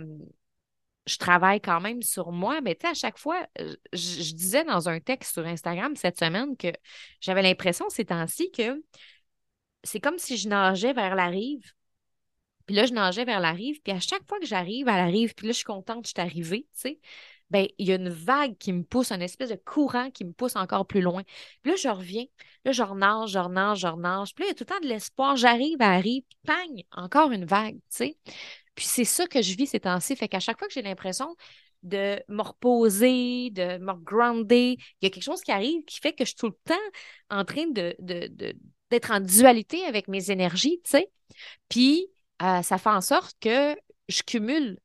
je 1.08 1.18
travaille 1.18 1.62
quand 1.62 1.82
même 1.82 2.02
sur 2.02 2.32
moi. 2.32 2.62
Mais 2.62 2.76
tu 2.76 2.82
sais, 2.82 2.92
à 2.92 2.94
chaque 2.94 3.18
fois, 3.18 3.48
je 3.94 4.34
disais 4.34 4.64
dans 4.64 4.90
un 4.90 5.00
texte 5.00 5.34
sur 5.34 5.46
Instagram 5.46 5.96
cette 5.96 6.20
semaine 6.20 6.58
que 6.58 6.70
j'avais 7.22 7.42
l'impression 7.42 7.90
ces 7.90 8.06
temps-ci 8.06 8.52
que 8.52 8.84
c'est 9.84 10.00
comme 10.00 10.18
si 10.18 10.38
je 10.38 10.50
nageais 10.50 10.94
vers 10.94 11.16
la 11.16 11.28
rive. 11.28 11.74
Puis 12.66 12.76
là, 12.76 12.86
je 12.86 12.94
nageais 12.94 13.26
vers 13.26 13.40
la 13.40 13.52
rive. 13.52 13.82
Puis 13.84 13.94
à 13.94 14.00
chaque 14.00 14.28
fois 14.28 14.40
que 14.40 14.46
j'arrive 14.46 14.88
à 14.88 14.98
la 14.98 15.06
rive, 15.06 15.36
puis 15.36 15.48
là, 15.48 15.52
je 15.52 15.58
suis 15.58 15.66
contente, 15.66 16.08
je 16.08 16.14
suis 16.16 16.22
arrivée, 16.22 16.68
tu 16.74 16.80
sais, 16.82 17.00
ben, 17.52 17.68
il 17.78 17.88
y 17.88 17.92
a 17.92 17.96
une 17.96 18.10
vague 18.10 18.58
qui 18.58 18.74
me 18.74 18.84
pousse, 18.84 19.12
un 19.12 19.20
espèce 19.20 19.50
de 19.50 19.56
courant 19.56 20.10
qui 20.10 20.26
me 20.26 20.34
pousse 20.34 20.56
encore 20.56 20.88
plus 20.88 21.02
loin. 21.02 21.22
Puis 21.62 21.72
là, 21.72 21.78
je 21.78 21.90
reviens. 21.90 22.26
Là, 22.66 22.72
je 22.72 22.82
renage, 22.82 23.32
je 23.32 23.40
renage, 23.40 23.80
je 23.80 23.88
renage. 23.88 24.34
Puis 24.34 24.44
là, 24.44 24.48
il 24.48 24.50
y 24.50 24.52
a 24.52 24.56
tout 24.56 24.64
le 24.68 24.76
temps 24.76 24.82
de 24.82 24.88
l'espoir. 24.88 25.36
J'arrive 25.36 25.80
à 25.82 25.92
la 25.92 26.00
rive, 26.00 26.24
puis 26.44 26.86
encore 26.92 27.32
une 27.32 27.46
vague, 27.46 27.76
tu 27.76 27.82
sais. 27.90 28.18
Puis 28.76 28.86
c'est 28.86 29.06
ça 29.06 29.28
que 29.28 29.42
je 29.42 29.56
vis 29.56 29.68
ces 29.68 29.80
temps-ci. 29.80 30.16
Fait 30.16 30.28
qu'à 30.28 30.40
chaque 30.40 30.60
fois 30.60 30.68
que 30.68 30.74
j'ai 30.74 30.82
l'impression 30.82 31.36
de 31.84 32.22
me 32.30 32.42
reposer, 32.42 33.52
de 33.52 33.78
me 33.78 33.94
grounder, 33.94 34.78
il 35.02 35.06
y 35.06 35.06
a 35.06 35.10
quelque 35.10 35.24
chose 35.24 35.42
qui 35.42 35.52
arrive 35.52 35.84
qui 35.86 36.00
fait 36.00 36.14
que 36.14 36.26
je 36.26 36.30
suis 36.30 36.36
tout 36.38 36.48
le 36.48 36.58
temps 36.66 36.74
en 37.30 37.46
train 37.46 37.66
d'être 37.70 39.12
en 39.12 39.20
dualité 39.20 39.86
avec 39.86 40.08
mes 40.08 40.32
énergies, 40.32 40.82
tu 40.84 40.92
sais. 40.92 41.12
Puis, 41.70 42.08
euh, 42.42 42.62
ça 42.62 42.78
fait 42.78 42.90
en 42.90 43.02
sorte 43.02 43.36
que 43.40 43.76
je 44.10 44.22
cumule 44.24 44.80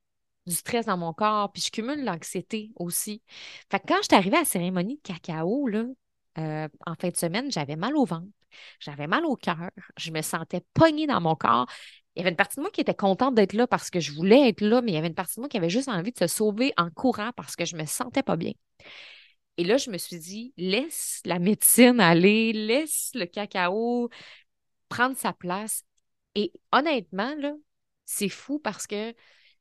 du 0.47 0.55
stress 0.55 0.87
dans 0.87 0.97
mon 0.97 1.13
corps, 1.13 1.53
puis 1.53 1.63
je 1.63 1.71
cumule 1.71 2.05
l'anxiété 2.05 2.71
aussi. 2.77 3.23
Fait 3.71 3.81
que 3.81 3.87
quand 3.89 3.99
je 3.99 4.09
suis 4.09 4.17
arrivée 4.17 4.37
à 4.37 4.41
la 4.41 4.47
cérémonie 4.47 4.97
de 4.97 5.03
cacao, 5.03 5.69
là, 5.69 5.85
euh, 6.39 6.69
en 6.87 6.95
fin 6.95 7.09
de 7.09 7.17
semaine, 7.17 7.51
j'avais 7.51 7.77
mal 7.77 7.97
au 7.97 8.05
ventre, 8.05 8.29
j'avais 8.79 9.07
mal 9.07 9.25
au 9.27 9.37
cœur, 9.37 9.71
je 9.97 10.11
me 10.11 10.23
sentais 10.23 10.63
pognée 10.75 11.07
dans 11.07 11.21
mon 11.21 11.35
corps. 11.35 11.67
Il 12.15 12.21
y 12.21 12.23
avait 12.23 12.31
une 12.31 12.37
partie 12.37 12.57
de 12.57 12.63
moi 12.63 12.71
qui 12.71 12.81
était 12.81 12.95
contente 12.95 13.35
d'être 13.35 13.53
là 13.53 13.67
parce 13.67 13.89
que 13.91 14.01
je 14.01 14.13
voulais 14.13 14.49
être 14.49 14.63
là, 14.63 14.83
mais 14.83 14.93
il 14.93 14.95
y 14.95 14.99
avait 14.99 15.09
une 15.09 15.15
partie 15.15 15.37
de 15.37 15.41
moi 15.41 15.49
qui 15.49 15.57
avait 15.57 15.71
juste 15.71 15.89
envie 15.89 16.13
de 16.13 16.19
se 16.19 16.27
sauver 16.27 16.73
en 16.77 16.91
courant 16.91 17.31
parce 17.37 17.57
que 17.57 17.65
je 17.65 17.77
me 17.77 17.85
sentais 17.87 18.23
pas 18.23 18.37
bien. 18.37 18.53
Et 19.57 19.65
là, 19.65 19.77
je 19.77 19.91
me 19.91 19.99
suis 19.99 20.19
dit, 20.19 20.53
laisse 20.57 21.21
la 21.25 21.39
médecine 21.39 22.01
aller, 22.01 22.53
laisse 22.53 23.11
le 23.15 23.27
cacao 23.27 24.09
prendre 24.89 25.17
sa 25.17 25.33
place. 25.33 25.85
Et 26.35 26.53
honnêtement, 26.73 27.35
là, 27.37 27.55
c'est 28.07 28.29
fou 28.29 28.59
parce 28.59 28.87
que 28.87 29.15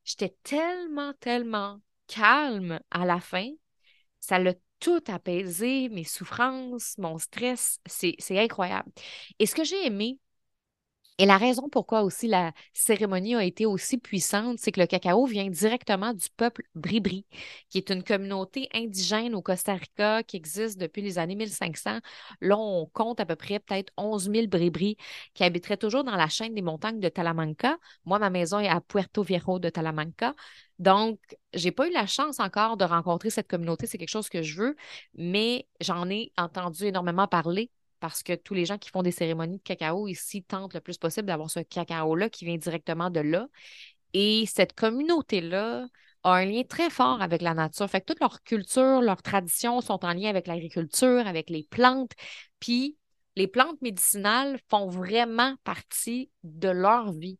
j'étais 0.03 0.35
tellement, 0.43 1.13
tellement 1.19 1.79
calme 2.07 2.79
à 2.91 3.05
la 3.05 3.19
fin. 3.19 3.49
Ça 4.19 4.39
l'a 4.39 4.53
tout 4.79 5.03
apaisé, 5.07 5.89
mes 5.89 6.03
souffrances, 6.03 6.97
mon 6.97 7.17
stress. 7.17 7.79
C'est 7.85 8.15
incroyable. 8.31 8.91
Et 9.37 9.45
ce 9.45 9.55
que 9.55 9.63
j'ai 9.63 9.85
aimé, 9.85 10.17
Et 11.21 11.25
la 11.25 11.37
raison 11.37 11.67
pourquoi 11.67 12.03
aussi 12.03 12.27
la 12.29 12.53
cérémonie 12.73 13.35
a 13.35 13.43
été 13.43 13.65
aussi 13.65 13.97
puissante, 13.97 14.57
c'est 14.57 14.71
que 14.71 14.79
le 14.79 14.87
cacao 14.87 15.25
vient 15.25 15.49
directement 15.49 16.13
du 16.13 16.27
peuple 16.37 16.63
Bribri, 16.75 17.25
qui 17.69 17.77
est 17.77 17.89
une 17.89 18.03
communauté 18.03 18.69
indigène 18.73 19.35
au 19.35 19.41
Costa 19.41 19.73
Rica 19.73 20.23
qui 20.23 20.37
existe 20.37 20.79
depuis 20.79 21.01
les 21.01 21.19
années 21.19 21.35
1500. 21.35 21.99
Là, 22.39 22.57
on 22.57 22.85
compte 22.85 23.19
à 23.19 23.25
peu 23.25 23.35
près 23.35 23.59
peut-être 23.59 23.91
11 23.97 24.31
000 24.31 24.47
Bribri 24.47 24.95
qui 25.33 25.43
habiteraient 25.43 25.75
toujours 25.75 26.05
dans 26.05 26.15
la 26.15 26.29
chaîne 26.29 26.55
des 26.55 26.61
montagnes 26.61 27.01
de 27.01 27.09
Talamanca. 27.09 27.77
Moi, 28.05 28.17
ma 28.19 28.29
maison 28.29 28.59
est 28.59 28.69
à 28.69 28.79
Puerto 28.79 29.21
Viejo 29.21 29.59
de 29.59 29.69
Talamanca. 29.69 30.35
Donc, 30.79 31.19
j'ai 31.53 31.71
pas 31.73 31.87
eu 31.89 31.91
la 31.91 32.07
chance 32.07 32.39
encore 32.39 32.77
de 32.77 32.85
rencontrer 32.85 33.29
cette 33.29 33.49
communauté. 33.49 33.87
C'est 33.87 33.97
quelque 33.97 34.07
chose 34.07 34.29
que 34.29 34.41
je 34.41 34.55
veux, 34.55 34.75
mais 35.15 35.67
j'en 35.81 36.09
ai 36.09 36.31
entendu 36.37 36.85
énormément 36.85 37.27
parler 37.27 37.71
parce 37.99 38.23
que 38.23 38.33
tous 38.33 38.53
les 38.53 38.65
gens 38.65 38.77
qui 38.77 38.89
font 38.89 39.03
des 39.03 39.11
cérémonies 39.11 39.57
de 39.57 39.63
cacao 39.63 40.07
ici 40.07 40.43
tentent 40.43 40.73
le 40.73 40.81
plus 40.81 40.97
possible 40.97 41.27
d'avoir 41.27 41.49
ce 41.49 41.59
cacao-là 41.59 42.29
qui 42.29 42.45
vient 42.45 42.57
directement 42.57 43.09
de 43.09 43.19
là. 43.19 43.47
Et 44.13 44.45
cette 44.47 44.73
communauté-là 44.73 45.87
a 46.23 46.33
un 46.33 46.45
lien 46.45 46.63
très 46.63 46.89
fort 46.89 47.21
avec 47.21 47.41
la 47.41 47.53
nature. 47.53 47.89
Fait 47.89 48.01
que 48.01 48.05
toute 48.05 48.19
leur 48.19 48.43
culture, 48.43 49.01
leurs 49.01 49.21
traditions 49.21 49.81
sont 49.81 50.03
en 50.05 50.13
lien 50.13 50.29
avec 50.29 50.47
l'agriculture, 50.47 51.27
avec 51.27 51.49
les 51.49 51.63
plantes. 51.69 52.11
Puis 52.59 52.97
les 53.35 53.47
plantes 53.47 53.81
médicinales 53.81 54.59
font 54.69 54.87
vraiment 54.87 55.55
partie 55.63 56.29
de 56.43 56.69
leur 56.69 57.11
vie 57.11 57.39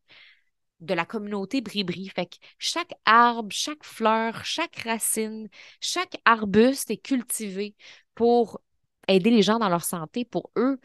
de 0.80 0.94
la 0.94 1.06
communauté 1.06 1.62
Bribri. 1.62 2.08
Fait 2.10 2.28
que 2.28 2.38
chaque 2.58 2.94
arbre, 3.06 3.52
chaque 3.52 3.84
fleur, 3.84 4.46
chaque 4.46 4.78
racine, 4.78 5.50
chaque 5.82 6.18
arbuste 6.26 6.90
est 6.92 6.98
cultivé 6.98 7.76
pour 8.16 8.62
aider 9.10 9.30
les 9.30 9.42
gens 9.42 9.60
dans 9.60 9.70
leur 9.70 9.84
santé, 9.84 10.26
pour 10.26 10.52
eux 10.58 10.80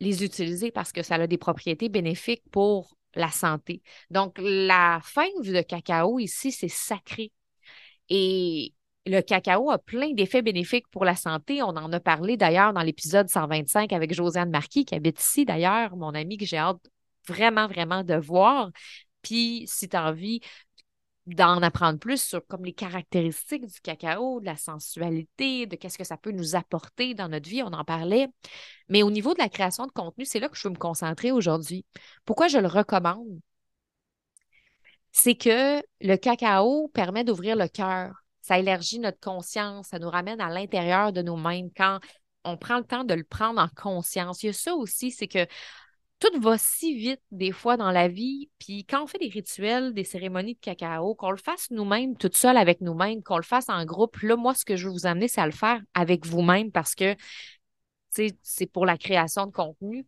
les 0.00 0.24
utiliser 0.24 0.70
parce 0.70 0.92
que 0.92 1.02
ça 1.02 1.16
a 1.16 1.26
des 1.26 1.38
propriétés 1.38 1.88
bénéfiques 1.88 2.42
pour 2.50 2.96
la 3.14 3.30
santé. 3.30 3.82
Donc, 4.10 4.38
la 4.38 5.00
fève 5.02 5.52
de 5.52 5.60
cacao 5.62 6.18
ici, 6.18 6.52
c'est 6.52 6.68
sacré. 6.68 7.32
Et 8.08 8.74
le 9.06 9.20
cacao 9.20 9.70
a 9.70 9.78
plein 9.78 10.12
d'effets 10.12 10.42
bénéfiques 10.42 10.88
pour 10.90 11.04
la 11.04 11.16
santé. 11.16 11.62
On 11.62 11.68
en 11.68 11.92
a 11.92 12.00
parlé 12.00 12.36
d'ailleurs 12.36 12.72
dans 12.72 12.82
l'épisode 12.82 13.28
125 13.28 13.92
avec 13.92 14.14
Josiane 14.14 14.50
Marquis, 14.50 14.84
qui 14.84 14.94
habite 14.94 15.20
ici 15.20 15.44
d'ailleurs, 15.44 15.96
mon 15.96 16.14
ami 16.14 16.36
que 16.36 16.46
j'ai 16.46 16.58
hâte 16.58 16.80
vraiment, 17.26 17.66
vraiment 17.66 18.04
de 18.04 18.14
voir. 18.14 18.70
Puis, 19.22 19.64
si 19.66 19.88
tu 19.88 19.96
as 19.96 20.08
envie 20.08 20.40
d'en 21.26 21.62
apprendre 21.62 21.98
plus 21.98 22.22
sur 22.22 22.46
comme 22.46 22.64
les 22.64 22.72
caractéristiques 22.72 23.66
du 23.66 23.80
cacao, 23.80 24.40
de 24.40 24.46
la 24.46 24.56
sensualité, 24.56 25.66
de 25.66 25.76
qu'est-ce 25.76 25.98
que 25.98 26.04
ça 26.04 26.16
peut 26.16 26.32
nous 26.32 26.56
apporter 26.56 27.14
dans 27.14 27.28
notre 27.28 27.48
vie, 27.48 27.62
on 27.62 27.72
en 27.72 27.84
parlait. 27.84 28.28
Mais 28.88 29.02
au 29.02 29.10
niveau 29.10 29.34
de 29.34 29.38
la 29.38 29.48
création 29.48 29.86
de 29.86 29.92
contenu, 29.92 30.24
c'est 30.24 30.40
là 30.40 30.48
que 30.48 30.56
je 30.56 30.66
veux 30.66 30.74
me 30.74 30.78
concentrer 30.78 31.32
aujourd'hui. 31.32 31.84
Pourquoi 32.24 32.48
je 32.48 32.58
le 32.58 32.66
recommande? 32.66 33.40
C'est 35.12 35.34
que 35.34 35.82
le 36.00 36.16
cacao 36.16 36.88
permet 36.88 37.24
d'ouvrir 37.24 37.56
le 37.56 37.68
cœur. 37.68 38.14
Ça 38.40 38.58
élargit 38.58 38.98
notre 38.98 39.20
conscience, 39.20 39.88
ça 39.88 39.98
nous 39.98 40.08
ramène 40.08 40.40
à 40.40 40.48
l'intérieur 40.48 41.12
de 41.12 41.22
nous-mêmes 41.22 41.70
quand 41.76 41.98
on 42.44 42.56
prend 42.56 42.78
le 42.78 42.84
temps 42.84 43.04
de 43.04 43.14
le 43.14 43.24
prendre 43.24 43.60
en 43.60 43.68
conscience. 43.68 44.42
Il 44.42 44.46
y 44.46 44.48
a 44.50 44.52
ça 44.52 44.74
aussi, 44.74 45.10
c'est 45.10 45.28
que 45.28 45.46
tout 46.20 46.40
va 46.40 46.58
si 46.58 46.94
vite 46.96 47.22
des 47.30 47.50
fois 47.50 47.76
dans 47.76 47.90
la 47.90 48.08
vie. 48.08 48.50
Puis 48.58 48.84
quand 48.84 49.02
on 49.02 49.06
fait 49.06 49.18
des 49.18 49.28
rituels, 49.28 49.94
des 49.94 50.04
cérémonies 50.04 50.54
de 50.54 50.60
cacao, 50.60 51.14
qu'on 51.14 51.30
le 51.30 51.38
fasse 51.38 51.70
nous-mêmes, 51.70 52.16
toute 52.16 52.36
seule 52.36 52.58
avec 52.58 52.80
nous-mêmes, 52.82 53.22
qu'on 53.22 53.38
le 53.38 53.42
fasse 53.42 53.68
en 53.68 53.84
groupe, 53.84 54.18
là, 54.18 54.36
moi, 54.36 54.54
ce 54.54 54.64
que 54.64 54.76
je 54.76 54.86
veux 54.86 54.92
vous 54.92 55.06
amener, 55.06 55.28
c'est 55.28 55.40
à 55.40 55.46
le 55.46 55.52
faire 55.52 55.80
avec 55.94 56.26
vous-même 56.26 56.70
parce 56.70 56.94
que 56.94 57.16
c'est 58.10 58.66
pour 58.66 58.86
la 58.86 58.98
création 58.98 59.46
de 59.46 59.52
contenu. 59.52 60.06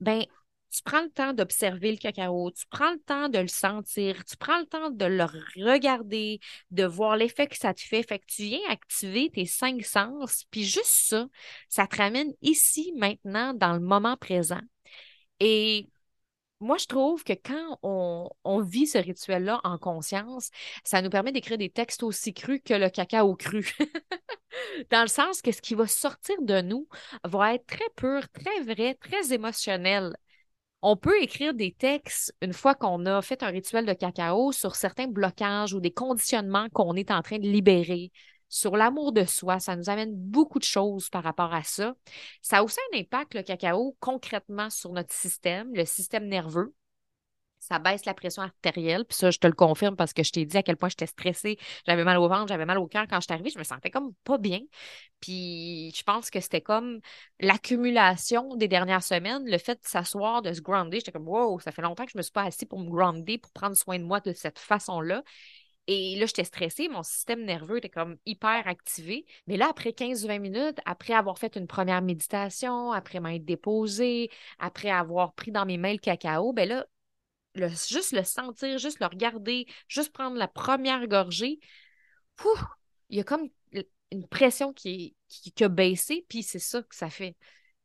Ben, 0.00 0.24
tu 0.70 0.82
prends 0.82 1.02
le 1.02 1.10
temps 1.10 1.32
d'observer 1.32 1.92
le 1.92 1.98
cacao, 1.98 2.50
tu 2.50 2.64
prends 2.68 2.90
le 2.90 2.98
temps 2.98 3.28
de 3.28 3.38
le 3.38 3.46
sentir, 3.48 4.24
tu 4.24 4.36
prends 4.36 4.58
le 4.58 4.66
temps 4.66 4.90
de 4.90 5.04
le 5.04 5.24
regarder, 5.24 6.40
de 6.72 6.84
voir 6.84 7.16
l'effet 7.16 7.46
que 7.46 7.56
ça 7.56 7.72
te 7.74 7.80
fait. 7.80 8.02
Fait 8.02 8.18
que 8.18 8.24
tu 8.26 8.42
viens 8.42 8.60
activer 8.68 9.30
tes 9.30 9.46
cinq 9.46 9.84
sens, 9.84 10.44
puis 10.50 10.64
juste 10.64 10.86
ça, 10.86 11.28
ça 11.68 11.86
te 11.86 11.96
ramène 11.96 12.32
ici, 12.42 12.92
maintenant, 12.96 13.54
dans 13.54 13.74
le 13.74 13.80
moment 13.80 14.16
présent. 14.16 14.60
Et 15.46 15.90
moi, 16.60 16.78
je 16.78 16.86
trouve 16.86 17.22
que 17.22 17.34
quand 17.34 17.78
on, 17.82 18.60
vit 18.62 18.86
ce 18.86 18.96
rituel-là 18.96 19.60
en 19.62 19.76
conscience, 19.76 20.48
ça 20.84 21.02
nous 21.02 21.10
permet 21.10 21.32
d'écrire 21.32 21.58
des 21.58 21.68
textes 21.68 22.02
aussi 22.02 22.32
crus 22.32 22.62
que 22.64 22.72
le 22.72 22.88
cacao 22.88 23.36
cru. 23.36 23.70
Dans 24.90 25.02
le 25.02 25.08
sens 25.08 25.42
que 25.42 25.52
ce 25.52 25.60
qui 25.60 25.74
va 25.74 25.86
sortir 25.86 26.36
de 26.40 26.62
nous 26.62 26.88
va 27.24 27.54
être 27.54 27.66
très 27.66 27.90
pur, 27.94 28.26
très 28.30 28.62
vrai, 28.62 28.94
très 28.94 29.34
émotionnel. 29.34 30.16
On 30.80 30.96
peut 30.96 31.22
écrire 31.22 31.52
des 31.52 31.72
textes 31.72 32.34
une 32.40 32.54
fois 32.54 32.74
qu'on 32.74 33.04
a 33.04 33.20
fait 33.20 33.42
un 33.42 33.48
rituel 33.48 33.84
de 33.84 33.92
cacao 33.92 34.50
sur 34.52 34.76
certains 34.76 35.08
blocages 35.08 35.74
ou 35.74 35.80
des 35.80 35.92
conditionnements 35.92 36.70
qu'on 36.70 36.94
est 36.94 37.10
en 37.10 37.20
train 37.20 37.38
de 37.38 37.48
libérer, 37.48 38.12
sur 38.54 38.76
l'amour 38.76 39.10
de 39.12 39.24
soi. 39.24 39.58
Ça 39.58 39.74
nous 39.74 39.90
amène 39.90 40.14
beaucoup 40.14 40.60
de 40.60 40.64
choses 40.64 41.10
par 41.10 41.24
rapport 41.24 41.52
à 41.52 41.64
ça. 41.64 41.96
Ça 42.40 42.58
a 42.58 42.62
aussi 42.62 42.78
un 42.92 42.98
impact, 43.00 43.34
le 43.34 43.42
cacao, 43.42 43.96
concrètement 43.98 44.70
sur 44.70 44.92
notre 44.92 45.12
système, 45.12 45.74
le 45.74 45.84
système 45.84 46.28
nerveux. 46.28 46.72
Ça 47.58 47.80
baisse 47.80 48.04
la 48.04 48.14
pression 48.14 48.42
artérielle. 48.42 49.06
Puis 49.06 49.16
ça, 49.16 49.32
je 49.32 49.38
te 49.38 49.48
le 49.48 49.54
confirme 49.54 49.96
parce 49.96 50.12
que 50.12 50.22
je 50.22 50.30
t'ai 50.30 50.44
dit 50.44 50.56
à 50.56 50.62
quel 50.62 50.76
point 50.76 50.88
j'étais 50.88 51.06
stressée. 51.06 51.58
J'avais 51.84 52.04
mal 52.04 52.18
au 52.18 52.28
ventre, 52.28 52.46
j'avais 52.46 52.66
mal 52.66 52.78
au 52.78 52.86
cœur 52.86 53.06
quand 53.10 53.16
je 53.16 53.24
suis 53.24 53.32
arrivée. 53.32 53.50
Je 53.50 53.58
me 53.58 53.64
sentais 53.64 53.90
comme 53.90 54.12
pas 54.22 54.38
bien. 54.38 54.60
Puis 55.18 55.92
je 55.96 56.02
pense 56.04 56.30
que 56.30 56.38
c'était 56.38 56.60
comme 56.60 57.00
l'accumulation 57.40 58.54
des 58.54 58.68
dernières 58.68 59.02
semaines, 59.02 59.42
le 59.46 59.58
fait 59.58 59.82
de 59.82 59.88
s'asseoir, 59.88 60.42
de 60.42 60.52
se 60.52 60.60
grounder. 60.60 60.98
J'étais 60.98 61.10
comme, 61.10 61.26
wow, 61.26 61.58
ça 61.58 61.72
fait 61.72 61.82
longtemps 61.82 62.04
que 62.04 62.12
je 62.12 62.18
me 62.18 62.22
suis 62.22 62.30
pas 62.30 62.44
assise 62.44 62.68
pour 62.68 62.78
me 62.78 62.88
grounder, 62.88 63.38
pour 63.38 63.50
prendre 63.50 63.76
soin 63.76 63.98
de 63.98 64.04
moi 64.04 64.20
de 64.20 64.32
cette 64.32 64.60
façon-là. 64.60 65.24
Et 65.86 66.16
là, 66.16 66.26
j'étais 66.26 66.44
stressée, 66.44 66.88
mon 66.88 67.02
système 67.02 67.44
nerveux 67.44 67.78
était 67.78 67.90
comme 67.90 68.16
hyper 68.24 68.66
activé. 68.66 69.26
Mais 69.46 69.56
là, 69.56 69.68
après 69.70 69.92
15-20 69.92 70.38
minutes, 70.38 70.78
après 70.86 71.12
avoir 71.12 71.38
fait 71.38 71.56
une 71.56 71.66
première 71.66 72.00
méditation, 72.00 72.92
après 72.92 73.20
m'être 73.20 73.44
déposée, 73.44 74.30
après 74.58 74.90
avoir 74.90 75.34
pris 75.34 75.52
dans 75.52 75.66
mes 75.66 75.76
mains 75.76 75.92
le 75.92 75.98
cacao, 75.98 76.52
ben 76.54 76.68
là, 76.68 76.86
juste 77.68 78.12
le 78.12 78.24
sentir, 78.24 78.78
juste 78.78 79.00
le 79.00 79.06
regarder, 79.06 79.66
juste 79.88 80.12
prendre 80.12 80.36
la 80.36 80.48
première 80.48 81.06
gorgée, 81.06 81.60
il 83.10 83.16
y 83.16 83.20
a 83.20 83.24
comme 83.24 83.48
une 84.10 84.28
pression 84.28 84.72
qui, 84.72 85.16
qui, 85.28 85.52
qui 85.52 85.64
a 85.64 85.68
baissé, 85.68 86.24
puis 86.28 86.42
c'est 86.42 86.58
ça 86.58 86.82
que 86.82 86.94
ça 86.94 87.10
fait 87.10 87.36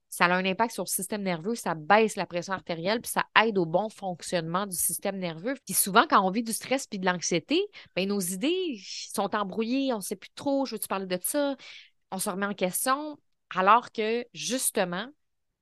ça 0.10 0.26
a 0.26 0.34
un 0.34 0.46
impact 0.46 0.74
sur 0.74 0.84
le 0.84 0.90
système 0.90 1.22
nerveux, 1.22 1.56
ça 1.56 1.76
baisse 1.76 2.16
la 2.16 2.26
pression 2.26 2.54
artérielle, 2.54 3.02
puis 3.02 3.12
ça 3.12 3.26
aide 3.44 3.58
au 3.58 3.66
bon 3.66 3.90
fonctionnement 3.90 4.66
du 4.66 4.76
système 4.76 5.18
nerveux. 5.18 5.56
Puis 5.66 5.74
souvent, 5.74 6.06
quand 6.10 6.26
on 6.26 6.32
vit 6.32 6.44
du 6.44 6.54
stress 6.54 6.88
puis 6.88 7.00
de 7.00 7.06
l'anxiété, 7.06 7.62
ben, 7.96 8.08
nos 8.08 8.20
idées 8.20 8.80
sont 8.84 9.36
embrouillées, 9.36 9.94
on 9.94 9.98
ne 9.98 10.02
sait 10.02 10.16
plus 10.16 10.32
trop, 10.36 10.66
je 10.66 10.76
veux-tu 10.76 10.88
parler 10.88 11.06
de 11.06 11.20
ça, 11.22 11.56
on 12.12 12.20
se 12.20 12.30
remet 12.30 12.48
en 12.48 12.54
question, 12.54 13.18
alors 13.56 13.92
que 13.92 14.26
justement, 14.34 15.08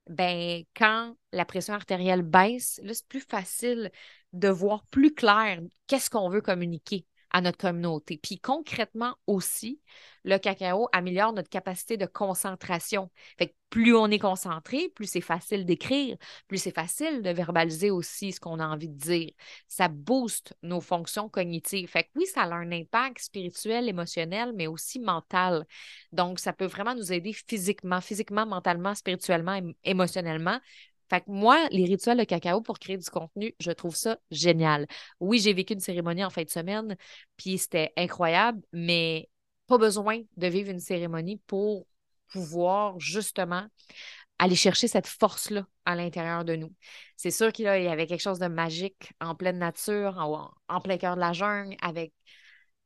ben, 0.10 0.63
quand 0.75 1.16
la 1.34 1.46
pression 1.46 1.74
artérielle 1.74 2.22
baisse, 2.22 2.80
là, 2.84 2.94
c'est 2.94 3.08
plus 3.08 3.22
facile 3.22 3.92
de 4.34 4.48
voir 4.48 4.86
plus 4.88 5.13
clair 5.13 5.60
qu'est-ce 5.88 6.10
qu'on 6.10 6.30
veut 6.30 6.42
communiquer 6.42 7.06
à 7.31 7.41
notre 7.41 7.57
communauté. 7.57 8.19
Puis 8.22 8.39
concrètement 8.39 9.15
aussi, 9.27 9.81
le 10.24 10.38
cacao 10.38 10.88
améliore 10.91 11.34
notre 11.34 11.50
capacité 11.50 11.98
de 11.98 12.05
concentration. 12.05 13.10
Fait 13.38 13.48
que 13.50 13.53
plus 13.69 13.96
on 13.96 14.07
est 14.07 14.19
concentré, 14.19 14.89
plus 14.96 15.07
c'est 15.07 15.22
facile 15.22 15.65
d'écrire, 15.65 16.17
plus 16.48 16.57
c'est 16.57 16.74
facile 16.74 17.22
de 17.22 17.29
verbaliser 17.29 17.91
aussi 17.91 18.31
ce 18.31 18.39
qu'on 18.39 18.60
a 18.60 18.67
envie 18.67 18.89
de 18.89 18.98
dire. 18.98 19.31
Ça 19.67 19.88
booste 19.88 20.55
nos 20.63 20.81
fonctions 20.81 21.29
cognitives. 21.29 21.89
Fait 21.89 22.03
que 22.03 22.10
oui, 22.15 22.25
ça 22.25 22.43
a 22.43 22.53
un 22.53 22.72
impact 22.72 23.19
spirituel, 23.19 23.89
émotionnel, 23.89 24.53
mais 24.55 24.67
aussi 24.67 25.00
mental. 25.00 25.65
Donc, 26.12 26.39
ça 26.39 26.53
peut 26.53 26.65
vraiment 26.65 26.96
nous 26.96 27.12
aider 27.12 27.34
physiquement, 27.34 28.01
physiquement, 28.01 28.46
mentalement, 28.46 28.96
spirituellement, 28.96 29.60
émotionnellement. 29.84 30.60
Fait 31.10 31.22
que 31.22 31.30
moi, 31.30 31.68
les 31.72 31.86
rituels 31.86 32.18
de 32.18 32.24
cacao 32.24 32.62
pour 32.62 32.80
créer 32.80 32.98
du 32.98 33.10
contenu, 33.10 33.56
je 33.60 33.72
trouve 33.72 33.96
ça 33.96 34.18
génial. 34.32 34.88
Oui, 35.20 35.40
j'ai 35.40 35.54
vécu 35.54 35.74
une 35.74 35.80
cérémonie 35.80 36.24
en 36.24 36.30
fin 36.30 36.44
de 36.44 36.50
semaine, 36.50 36.98
puis 37.38 37.58
c'était 37.58 37.94
incroyable, 37.98 38.62
mais 38.74 39.30
pas 39.68 39.78
besoin 39.78 40.22
de 40.38 40.48
vivre 40.48 40.70
une 40.70 40.80
cérémonie 40.80 41.42
pour 41.48 41.88
pouvoir 42.32 43.00
justement 43.00 43.68
aller 44.40 44.56
chercher 44.56 44.88
cette 44.88 45.08
force-là 45.08 45.66
à 45.86 45.96
l'intérieur 45.96 46.46
de 46.46 46.56
nous. 46.56 46.74
C'est 47.16 47.32
sûr 47.32 47.52
qu'il 47.52 47.66
y 47.66 47.68
avait 47.68 48.08
quelque 48.08 48.22
chose 48.22 48.40
de 48.40 48.48
magique 48.48 49.14
en 49.20 49.36
pleine 49.36 49.58
nature, 49.58 50.18
en, 50.68 50.82
plein 50.82 50.98
cœur 50.98 51.16
de 51.16 51.22
la 51.22 51.34
jungle, 51.34 51.76
avec 51.82 52.14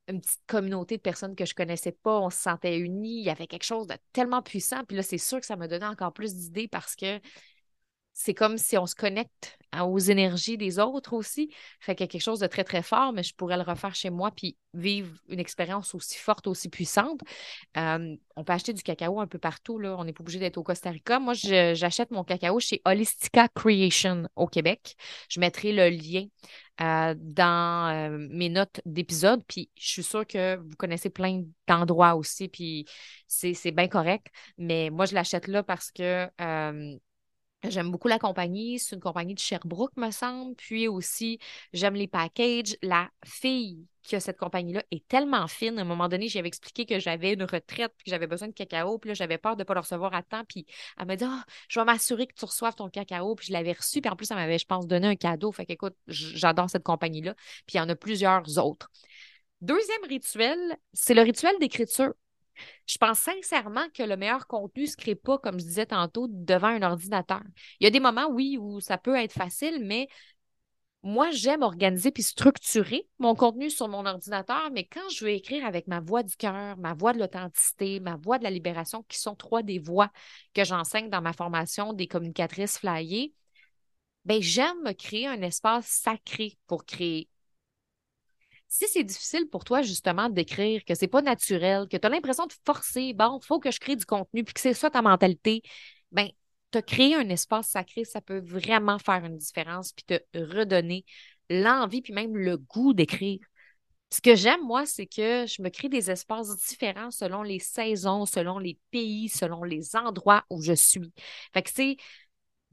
une 0.08 0.22
petite 0.22 0.42
communauté 0.48 0.98
de 0.98 1.02
personnes 1.02 1.36
que 1.36 1.46
je 1.46 1.54
connaissais 1.54 1.92
pas, 1.92 2.20
on 2.20 2.30
se 2.30 2.38
sentait 2.38 2.78
unis, 2.78 3.20
il 3.20 3.26
y 3.26 3.30
avait 3.30 3.48
quelque 3.48 3.64
chose 3.64 3.88
de 3.88 3.96
tellement 4.14 4.42
puissant. 4.42 4.84
Puis 4.86 4.98
là, 4.98 5.04
c'est 5.04 5.18
sûr 5.18 5.40
que 5.40 5.46
ça 5.46 5.56
me 5.56 5.68
donnait 5.68 5.86
encore 5.86 6.14
plus 6.14 6.36
d'idées 6.36 6.68
parce 6.68 6.96
que 6.96 7.20
c'est 8.14 8.34
comme 8.34 8.58
si 8.58 8.78
on 8.78 8.86
se 8.86 8.96
connecte 8.96 9.58
aux 9.80 10.00
énergies 10.00 10.58
des 10.58 10.80
autres 10.80 11.14
aussi. 11.14 11.50
Fait 11.80 11.96
quelque 11.96 12.20
chose 12.20 12.40
de 12.40 12.48
très, 12.48 12.64
très 12.64 12.84
fort, 12.84 13.14
mais 13.14 13.24
je 13.24 13.34
pourrais 13.34 13.56
le 13.56 13.64
refaire 13.64 13.96
chez 13.96 14.10
moi 14.10 14.32
puis 14.32 14.58
vivre 14.74 15.16
une 15.30 15.40
expérience 15.40 15.96
aussi 15.96 16.18
forte, 16.18 16.48
aussi 16.48 16.70
puissante. 16.70 17.22
Euh, 17.78 18.16
on 18.36 18.44
peut 18.44 18.52
acheter 18.54 18.74
du 18.74 18.84
cacao 18.84 19.22
un 19.22 19.28
peu 19.28 19.40
partout. 19.40 19.80
Là. 19.80 19.96
On 19.98 20.04
n'est 20.04 20.12
pas 20.12 20.22
obligé 20.22 20.40
d'être 20.40 20.58
au 20.58 20.64
Costa 20.64 20.90
Rica. 20.90 21.20
Moi, 21.20 21.34
j'achète 21.34 22.12
mon 22.12 22.26
cacao 22.26 22.60
chez 22.60 22.82
Holistica 22.84 23.48
Creation 23.48 24.28
au 24.36 24.48
Québec. 24.48 24.96
Je 25.30 25.40
mettrai 25.40 25.72
le 25.72 25.90
lien 25.90 26.26
euh, 26.82 27.16
dans 27.18 28.12
euh, 28.12 28.28
mes 28.30 28.50
notes 28.50 28.82
d'épisode. 28.86 29.42
Puis 29.48 29.70
je 29.78 29.88
suis 29.88 30.04
sûre 30.04 30.28
que 30.28 30.58
vous 30.58 30.76
connaissez 30.78 31.10
plein 31.10 31.44
d'endroits 31.68 32.16
aussi, 32.16 32.50
puis 32.50 32.86
c'est 33.28 33.72
bien 33.72 33.88
correct. 33.88 34.28
Mais 34.58 34.90
moi, 34.90 35.06
je 35.06 35.16
l'achète 35.16 35.48
là 35.48 35.64
parce 35.64 35.92
que 35.92 36.30
J'aime 37.64 37.92
beaucoup 37.92 38.08
la 38.08 38.18
compagnie. 38.18 38.80
C'est 38.80 38.96
une 38.96 39.02
compagnie 39.02 39.36
de 39.36 39.40
Sherbrooke, 39.40 39.96
me 39.96 40.10
semble. 40.10 40.56
Puis 40.56 40.88
aussi, 40.88 41.40
j'aime 41.74 41.94
les 41.94 42.08
packages. 42.08 42.76
La 42.82 43.10
fille 43.24 43.86
qui 44.02 44.16
a 44.16 44.20
cette 44.20 44.38
compagnie-là 44.38 44.84
est 44.90 45.08
tellement 45.08 45.48
fine. 45.48 45.78
À 45.78 45.82
un 45.82 45.86
moment 45.86 46.10
donné, 46.10 46.28
j'avais 46.28 46.48
expliqué 46.48 46.88
que 46.88 47.00
j'avais 47.00 47.34
une 47.34 47.44
retraite 47.44 47.94
puis 47.98 48.06
que 48.06 48.10
j'avais 48.10 48.26
besoin 48.26 48.48
de 48.48 48.54
cacao. 48.54 48.98
Puis 48.98 49.10
là, 49.10 49.14
j'avais 49.14 49.38
peur 49.38 49.56
de 49.56 49.62
ne 49.62 49.64
pas 49.64 49.76
le 49.76 49.82
recevoir 49.82 50.14
à 50.16 50.24
temps. 50.24 50.44
Puis 50.46 50.66
elle 50.98 51.06
m'a 51.06 51.16
dit 51.16 51.26
oh, 51.28 51.42
je 51.70 51.80
vais 51.80 51.86
m'assurer 51.86 52.26
que 52.26 52.34
tu 52.34 52.46
reçoives 52.46 52.74
ton 52.74 52.90
cacao. 52.90 53.36
Puis 53.36 53.48
je 53.48 53.54
l'avais 53.54 53.74
reçu. 53.74 54.02
Puis 54.02 54.10
en 54.10 54.16
plus, 54.16 54.32
elle 54.32 54.38
m'avait, 54.38 54.58
je 54.58 54.66
pense, 54.66 54.88
donné 54.88 55.08
un 55.08 55.16
cadeau. 55.16 55.52
Fait 55.52 55.68
qu'écoute, 55.68 55.96
j'adore 56.08 56.70
cette 56.70 56.84
compagnie-là. 56.84 57.36
Puis 57.68 57.76
il 57.76 57.78
y 57.78 57.80
en 57.82 57.90
a 57.90 57.96
plusieurs 57.96 58.58
autres. 58.58 58.90
Deuxième 59.62 60.04
rituel, 60.10 60.58
c'est 60.94 61.14
le 61.14 61.22
rituel 61.22 61.54
d'écriture. 61.60 62.14
Je 62.86 62.98
pense 62.98 63.20
sincèrement 63.20 63.88
que 63.94 64.04
le 64.04 64.18
meilleur 64.18 64.48
contenu 64.48 64.84
ne 64.84 64.88
se 64.88 64.98
crée 64.98 65.16
pas, 65.16 65.38
comme 65.38 65.60
je 65.60 65.66
disais 65.66 65.86
tantôt, 65.86 66.28
devant 66.30 66.68
un 66.68 66.82
ordinateur. 66.82 67.42
Il 67.80 67.86
y 67.86 67.88
a 67.88 67.92
des 67.92 68.00
moments, 68.00 68.30
oui, 68.30 68.58
où 68.60 68.80
ça 68.80 68.98
peut 68.98 69.16
être 69.16 69.34
facile, 69.34 69.84
mais 69.84 70.08
moi, 71.04 71.32
j'aime 71.32 71.64
organiser 71.64 72.12
puis 72.12 72.22
structurer 72.22 73.08
mon 73.18 73.34
contenu 73.34 73.72
sur 73.72 73.88
mon 73.88 74.06
ordinateur, 74.06 74.70
mais 74.72 74.86
quand 74.86 75.10
je 75.10 75.26
veux 75.26 75.32
écrire 75.32 75.66
avec 75.66 75.88
ma 75.88 76.00
voix 76.00 76.22
du 76.22 76.36
cœur, 76.36 76.78
ma 76.78 76.94
voix 76.94 77.14
de 77.14 77.20
l'authenticité, 77.20 78.00
ma 78.00 78.18
voix 78.18 78.38
de 78.38 78.44
la 78.44 78.52
libération, 78.52 79.04
qui 79.08 79.18
sont 79.18 79.36
trois 79.36 79.64
des 79.64 79.80
voix 79.80 80.12
que 80.54 80.64
j'enseigne 80.64 81.10
dans 81.10 81.22
ma 81.22 81.34
formation 81.34 81.94
des 81.94 82.08
communicatrices 82.08 82.78
flyées, 82.78 83.34
ben, 84.26 84.42
j'aime 84.42 84.82
me 84.84 84.94
créer 84.94 85.28
un 85.28 85.42
espace 85.42 85.88
sacré 85.88 86.58
pour 86.68 86.86
créer 86.86 87.28
si 88.72 88.88
c'est 88.88 89.04
difficile 89.04 89.50
pour 89.50 89.66
toi, 89.66 89.82
justement, 89.82 90.30
d'écrire, 90.30 90.86
que 90.86 90.96
c'est 90.96 91.10
pas 91.10 91.22
naturel, 91.22 91.90
que 91.90 91.98
tu 91.98 92.08
as 92.08 92.10
l'impression 92.10 92.46
de 92.48 92.54
forcer, 92.66 93.14
bon, 93.14 93.40
il 93.44 93.46
faut 93.46 93.60
que 93.60 93.70
je 93.70 93.82
crée 93.82 93.98
du 93.98 94.06
contenu, 94.06 94.46
puis 94.46 94.54
que 94.54 94.62
c'est 94.62 94.74
ça 94.74 94.90
ta 94.90 95.02
mentalité, 95.02 95.62
bien, 96.14 96.30
te 96.72 96.80
créer 96.80 97.16
un 97.16 97.28
espace 97.28 97.68
sacré, 97.68 98.06
ça 98.06 98.22
peut 98.22 98.40
vraiment 98.40 98.98
faire 98.98 99.26
une 99.26 99.38
différence, 99.38 99.92
puis 99.92 100.06
te 100.06 100.22
redonner 100.34 101.04
l'envie, 101.50 102.02
puis 102.02 102.14
même 102.14 102.38
le 102.38 102.56
goût 102.58 102.94
d'écrire. 102.94 103.40
Ce 104.10 104.22
que 104.22 104.36
j'aime, 104.36 104.64
moi, 104.64 104.86
c'est 104.86 105.06
que 105.06 105.46
je 105.48 105.62
me 105.62 105.70
crée 105.70 105.90
des 105.90 106.10
espaces 106.10 106.56
différents 106.66 107.12
selon 107.12 107.44
les 107.44 107.60
saisons, 107.60 108.26
selon 108.26 108.58
les 108.58 108.80
pays, 108.90 109.28
selon 109.28 109.64
les 109.64 109.98
endroits 109.98 110.46
où 110.50 110.62
je 110.62 110.74
suis. 110.74 111.12
Fait 111.54 111.62
que 111.62 111.70
c'est 111.70 111.98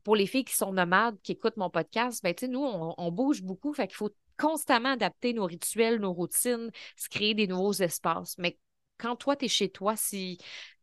pour 0.05 0.15
les 0.15 0.29
filles 0.29 0.45
qui 0.45 0.55
sont 0.55 0.73
nomades, 0.73 1.21
qui 1.23 1.33
écoutent 1.33 1.57
mon 1.57 1.71
podcast, 1.71 2.23
ben, 2.23 2.35
nous, 2.49 2.63
on, 2.65 2.95
on, 2.97 3.11
bouge 3.11 3.43
beaucoup, 3.43 3.73
fait 3.75 3.89
qu'il 3.89 3.97
faut 3.97 4.11
constamment 4.39 4.93
adapter 4.93 5.33
nos 5.33 5.47
rituels, 5.47 5.99
nos 6.01 6.13
routines, 6.13 6.71
se 6.97 7.09
créer 7.09 7.35
des 7.35 7.47
nouveaux 7.47 7.73
espaces. 7.73 8.37
Mais 8.39 8.59
quand 8.99 9.17
toi, 9.17 9.37
tu 9.37 9.47
es 9.47 9.49
chez 9.49 9.71
toi, 9.71 9.97
si 9.97 10.39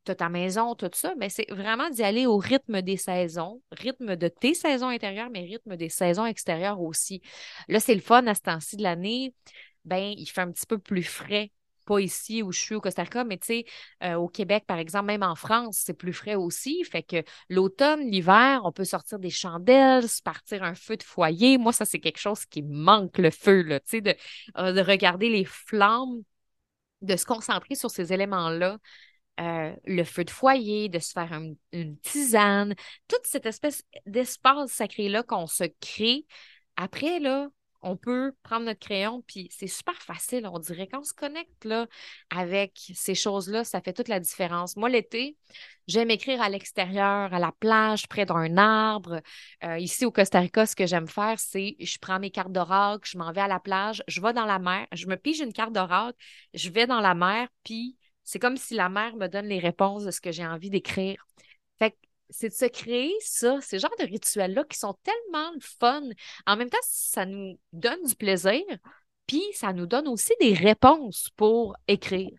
tu 0.06 0.12
as 0.12 0.16
ta 0.16 0.30
maison, 0.30 0.76
tout 0.76 0.90
ça, 0.94 1.10
mais 1.16 1.28
ben, 1.28 1.30
c'est 1.30 1.52
vraiment 1.52 1.90
d'y 1.90 2.04
aller 2.04 2.26
au 2.28 2.38
rythme 2.38 2.82
des 2.82 2.98
saisons, 2.98 3.62
rythme 3.72 4.16
de 4.16 4.28
tes 4.28 4.54
saisons 4.54 4.88
intérieures, 4.90 5.30
mais 5.32 5.42
rythme 5.42 5.76
des 5.76 5.90
saisons 5.90 6.26
extérieures 6.26 6.82
aussi. 6.82 7.22
Là, 7.68 7.80
c'est 7.80 7.96
le 7.96 8.02
fun 8.02 8.26
à 8.28 8.36
ce 8.36 8.42
temps-ci 8.42 8.78
de 8.78 8.84
l'année. 8.84 9.34
Ben, 9.86 10.14
il 10.18 10.28
fait 10.28 10.42
un 10.42 10.52
petit 10.52 10.66
peu 10.66 10.78
plus 10.78 11.04
frais 11.04 11.52
pas 11.86 12.00
ici 12.00 12.44
où 12.44 12.51
je 12.51 12.60
suis 12.60 12.75
au 12.75 12.82
Costa 12.82 13.04
Rica, 13.04 13.24
mais 13.24 13.38
tu 13.38 13.48
sais, 13.48 13.65
euh, 14.04 14.15
au 14.15 14.27
Québec, 14.27 14.65
par 14.68 14.77
exemple, 14.77 15.06
même 15.06 15.24
en 15.24 15.36
France, 15.36 15.82
c'est 15.84 15.94
plus 15.94 16.13
frais 16.13 16.36
aussi. 16.36 16.84
Fait 16.84 17.04
que 17.04 17.24
l'automne, 17.50 18.01
l'hiver, 18.10 18.62
on 18.63 18.72
peut 18.72 18.84
sortir 18.84 19.20
des 19.20 19.30
chandelles, 19.30 20.06
partir 20.24 20.63
un 20.63 20.75
feu 20.75 20.98
de 20.98 21.04
foyer. 21.04 21.58
Moi, 21.58 21.74
ça, 21.74 21.86
c'est 21.86 22.00
quelque 22.00 22.20
chose 22.20 22.46
qui 22.46 22.62
manque, 22.63 23.18
le 23.18 23.32
feu, 23.32 23.62
là, 23.62 23.80
tu 23.80 23.89
sais, 23.89 24.01
de, 24.01 24.15
euh, 24.58 24.74
de 24.74 24.82
regarder 24.82 25.30
les 25.30 25.46
flammes, 25.46 26.22
de 27.01 27.15
se 27.15 27.25
concentrer 27.25 27.75
sur 27.75 27.89
ces 27.92 28.13
éléments-là. 28.13 28.77
Euh, 29.42 29.75
le 29.86 30.04
feu 30.06 30.24
de 30.24 30.30
foyer, 30.30 30.88
de 30.88 31.00
se 31.00 31.12
faire 31.12 31.38
une 31.74 31.98
tisane, 32.00 32.74
toute 33.10 33.25
cette 33.25 33.46
espèce 33.46 33.84
d'espace 34.06 34.72
sacré-là 34.72 35.24
qu'on 35.24 35.46
se 35.46 35.65
crée. 35.82 36.25
Après, 36.77 37.20
là, 37.20 37.50
on 37.86 37.96
peut 37.98 38.34
prendre 38.42 38.66
notre 38.66 38.80
crayon, 38.80 39.24
puis 39.28 39.48
c'est 39.52 39.68
super 39.68 39.96
facile, 40.02 40.50
on 40.52 40.58
dirait. 40.58 40.88
Quand 40.88 41.02
on 41.02 41.04
se 41.04 41.14
connecte 41.14 41.68
avec 42.32 42.92
ces 42.96 43.14
choses-là, 43.14 43.64
ça 43.64 43.80
fait 43.80 43.94
toute 43.94 44.08
la 44.08 44.20
différence. 44.20 44.76
Moi, 44.76 44.90
l'été, 44.90 45.38
j'aime 45.88 46.10
écrire 46.10 46.42
à 46.42 46.50
l'extérieur, 46.50 47.32
à 47.32 47.38
la 47.38 47.52
plage, 47.52 48.08
près 48.08 48.26
d'un 48.26 48.58
arbre. 48.58 49.22
Euh, 49.64 49.78
ici 49.78 50.04
au 50.04 50.12
Costa 50.12 50.40
Rica, 50.40 50.66
ce 50.66 50.76
que 50.76 50.88
j'aime 50.88 51.08
faire, 51.08 51.40
c'est 51.40 51.76
je 51.80 51.98
prends 52.00 52.20
mes 52.20 52.32
cartes 52.32 52.52
d'oracle, 52.52 53.08
je 53.08 53.20
m'en 53.20 53.32
vais 53.32 53.42
à 53.42 53.48
la 53.48 53.60
plage, 53.60 54.04
je 54.08 54.20
vais 54.20 54.34
dans 54.34 54.46
la 54.46 54.58
mer, 54.58 54.88
je 54.92 55.06
me 55.06 55.16
pige 55.16 55.40
une 55.40 55.54
carte 55.54 55.72
d'oracle, 55.72 56.18
je 56.56 56.70
vais 56.70 56.88
dans 56.88 57.02
la 57.02 57.14
mer, 57.14 57.48
puis 57.64 57.98
c'est 58.24 58.40
comme 58.40 58.58
si 58.58 58.74
la 58.74 58.90
mer 58.90 59.16
me 59.16 59.28
donne 59.28 59.46
les 59.46 59.60
réponses 59.60 60.06
de 60.06 60.12
ce 60.12 60.22
que 60.22 60.32
j'ai 60.32 60.46
envie 60.46 60.72
d'écrire. 60.72 61.24
Fait 61.78 61.92
que 61.92 61.98
c'est 62.29 62.50
de 62.50 62.53
se 62.53 62.66
créer 62.66 63.14
ça, 63.22 63.59
ces 63.61 63.79
genres 63.79 63.96
de 64.00 64.05
rituels-là 64.05 64.64
qui 64.66 64.77
sont 64.77 64.96
tellement 65.03 65.51
fun. 65.59 66.03
En 66.46 66.55
même 66.55 66.70
temps, 66.70 66.77
ça 66.81 67.25
nous 67.25 67.57
donne 67.74 68.03
du 68.03 68.16
plaisir, 68.16 68.61
puis 69.27 69.44
ça 69.53 69.74
nous 69.74 69.85
donne 69.85 70.07
aussi 70.07 70.33
des 70.40 70.53
réponses 70.53 71.29
pour 71.35 71.75
écrire. 71.88 72.31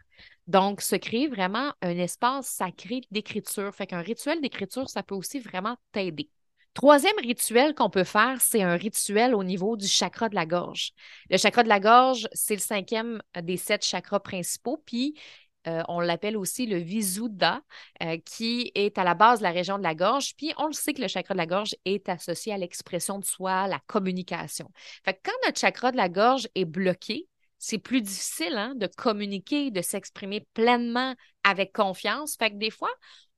Donc, 0.46 0.80
se 0.80 0.94
créer 0.96 1.26
vraiment 1.26 1.72
un 1.82 1.98
espace 1.98 2.46
sacré 2.46 3.00
d'écriture. 3.10 3.74
Fait 3.74 3.86
qu'un 3.86 4.00
rituel 4.00 4.40
d'écriture, 4.40 4.88
ça 4.88 5.02
peut 5.02 5.16
aussi 5.16 5.40
vraiment 5.40 5.76
t'aider. 5.92 6.30
Troisième 6.76 7.16
rituel 7.18 7.74
qu'on 7.74 7.88
peut 7.88 8.04
faire, 8.04 8.40
c'est 8.40 8.62
un 8.62 8.76
rituel 8.76 9.34
au 9.34 9.42
niveau 9.42 9.76
du 9.76 9.88
chakra 9.88 10.28
de 10.28 10.34
la 10.34 10.44
gorge. 10.44 10.92
Le 11.30 11.38
chakra 11.38 11.62
de 11.62 11.68
la 11.68 11.80
gorge, 11.80 12.28
c'est 12.32 12.54
le 12.54 12.60
cinquième 12.60 13.22
des 13.42 13.56
sept 13.56 13.82
chakras 13.82 14.20
principaux, 14.20 14.82
puis 14.84 15.18
euh, 15.66 15.82
on 15.88 16.00
l'appelle 16.00 16.36
aussi 16.36 16.66
le 16.66 16.76
Visuddha, 16.78 17.60
euh, 18.02 18.18
qui 18.24 18.70
est 18.74 18.98
à 18.98 19.04
la 19.04 19.14
base 19.14 19.40
de 19.40 19.44
la 19.44 19.50
région 19.50 19.78
de 19.78 19.82
la 19.82 19.94
gorge. 19.94 20.34
Puis 20.36 20.52
on 20.58 20.66
le 20.66 20.72
sait 20.72 20.94
que 20.94 21.02
le 21.02 21.08
chakra 21.08 21.34
de 21.34 21.38
la 21.38 21.46
gorge 21.46 21.74
est 21.84 22.08
associé 22.08 22.52
à 22.52 22.58
l'expression 22.58 23.18
de 23.18 23.24
soi, 23.24 23.66
la 23.66 23.80
communication. 23.86 24.70
Fait 25.04 25.14
que 25.14 25.20
quand 25.24 25.46
notre 25.46 25.58
chakra 25.58 25.92
de 25.92 25.96
la 25.96 26.08
gorge 26.08 26.48
est 26.54 26.64
bloqué, 26.64 27.26
c'est 27.58 27.78
plus 27.78 28.02
difficile 28.02 28.56
hein, 28.56 28.74
de 28.76 28.86
communiquer, 28.86 29.70
de 29.70 29.82
s'exprimer 29.82 30.46
pleinement 30.54 31.14
avec 31.42 31.72
confiance. 31.72 32.36
Fait 32.36 32.50
que 32.50 32.56
des 32.56 32.70
fois, 32.70 32.90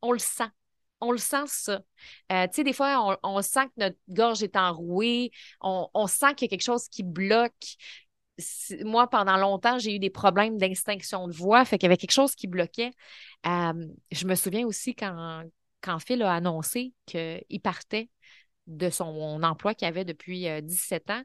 on 0.03 0.13
le 0.13 0.19
sent. 0.19 0.49
On 1.01 1.13
le 1.13 1.19
sent, 1.19 1.45
ça. 1.47 1.81
Euh, 2.33 2.47
tu 2.49 2.55
sais, 2.55 2.65
des 2.65 2.73
fois, 2.73 3.19
on, 3.23 3.41
sent 3.41 3.67
que 3.67 3.85
notre 3.85 3.97
gorge 4.09 4.43
est 4.43 4.57
enrouée, 4.57 5.31
on 5.61 6.07
sent 6.09 6.35
qu'il 6.35 6.47
y 6.47 6.49
a 6.49 6.51
quelque 6.51 6.65
chose 6.65 6.89
qui 6.89 7.05
bloque 7.05 7.77
moi, 8.85 9.09
pendant 9.09 9.37
longtemps, 9.37 9.79
j'ai 9.79 9.97
eu 9.97 9.99
des 9.99 10.11
problèmes 10.11 10.59
d'extinction 10.59 11.27
de 11.27 11.33
voix, 11.33 11.65
fait 11.65 11.79
qu'il 11.79 11.87
y 11.87 11.91
avait 11.91 11.97
quelque 11.97 12.13
chose 12.13 12.35
qui 12.35 12.47
bloquait. 12.47 12.93
je 13.45 14.27
me 14.27 14.35
souviens 14.35 14.67
aussi 14.67 14.95
quand, 14.95 15.43
quand 15.81 15.99
Phil 15.99 16.23
a 16.23 16.35
annoncé 16.35 16.93
qu'il 17.07 17.61
partait 17.63 18.11
de 18.69 18.91
son 18.91 19.43
emploi 19.43 19.75
qu'il 19.75 19.89
avait 19.89 20.05
depuis 20.05 20.47
17 20.63 21.11
euh, 21.11 21.15
ans. 21.15 21.23